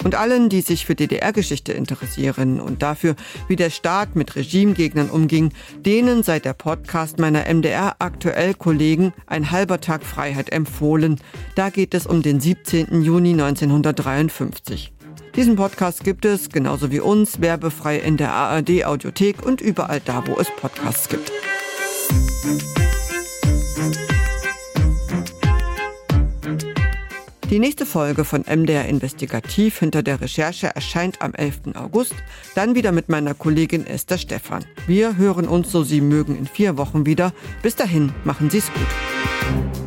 Und 0.08 0.16
allen, 0.16 0.48
die 0.48 0.62
sich 0.62 0.86
für 0.86 0.96
DDR-Geschichte 0.96 1.74
interessieren 1.74 2.62
und 2.62 2.82
dafür, 2.82 3.18
wie 3.50 3.58
der 3.58 3.70
Staat 3.70 4.16
mit 4.16 4.38
Regimegegnern 4.38 5.10
umging, 5.10 5.52
denen 5.86 6.24
sei 6.24 6.40
der 6.40 6.54
Podcast 6.54 7.20
meiner 7.20 7.54
MDR-Aktuell-Kollegen 7.54 9.12
Ein 9.26 9.52
halber 9.52 9.82
Tag 9.82 10.06
Freiheit 10.06 10.50
empfohlen. 10.54 11.20
Da 11.56 11.70
geht 11.70 11.94
es 11.94 12.08
um 12.08 12.22
den 12.22 12.40
17. 12.40 13.02
Juni 13.02 13.34
1953. 13.34 14.94
Diesen 15.36 15.58
Podcast 15.58 16.06
gibt 16.06 16.24
es, 16.24 16.48
genauso 16.48 16.90
wie 16.90 17.02
uns, 17.02 17.42
werbefrei 17.42 17.98
in 17.98 18.16
der 18.16 18.32
ARD-Audiothek 18.32 19.46
und 19.46 19.60
überall 19.60 20.00
da, 20.00 20.26
wo 20.26 20.40
es 20.40 20.48
Podcasts 20.56 21.10
gibt. 21.10 21.34
Die 27.50 27.60
nächste 27.60 27.86
Folge 27.86 28.26
von 28.26 28.42
MDR 28.42 28.90
Investigativ 28.90 29.80
hinter 29.80 30.04
der 30.04 30.20
Recherche 30.20 30.68
erscheint 30.76 31.22
am 31.22 31.34
11. 31.34 31.76
August, 31.76 32.14
dann 32.56 32.76
wieder 32.76 32.92
mit 32.92 33.08
meiner 33.08 33.34
Kollegin 33.34 33.88
Esther 33.88 34.18
Stephan. 34.18 34.66
Wir 34.86 35.16
hören 35.16 35.48
uns, 35.48 35.72
so 35.72 35.82
Sie 35.82 36.02
mögen, 36.02 36.38
in 36.38 36.46
vier 36.46 36.78
Wochen 36.78 37.06
wieder. 37.06 37.32
Bis 37.62 37.78
dahin, 37.78 38.12
machen 38.26 38.50
Sie 38.50 38.58
es 38.58 38.74
gut. 38.74 39.87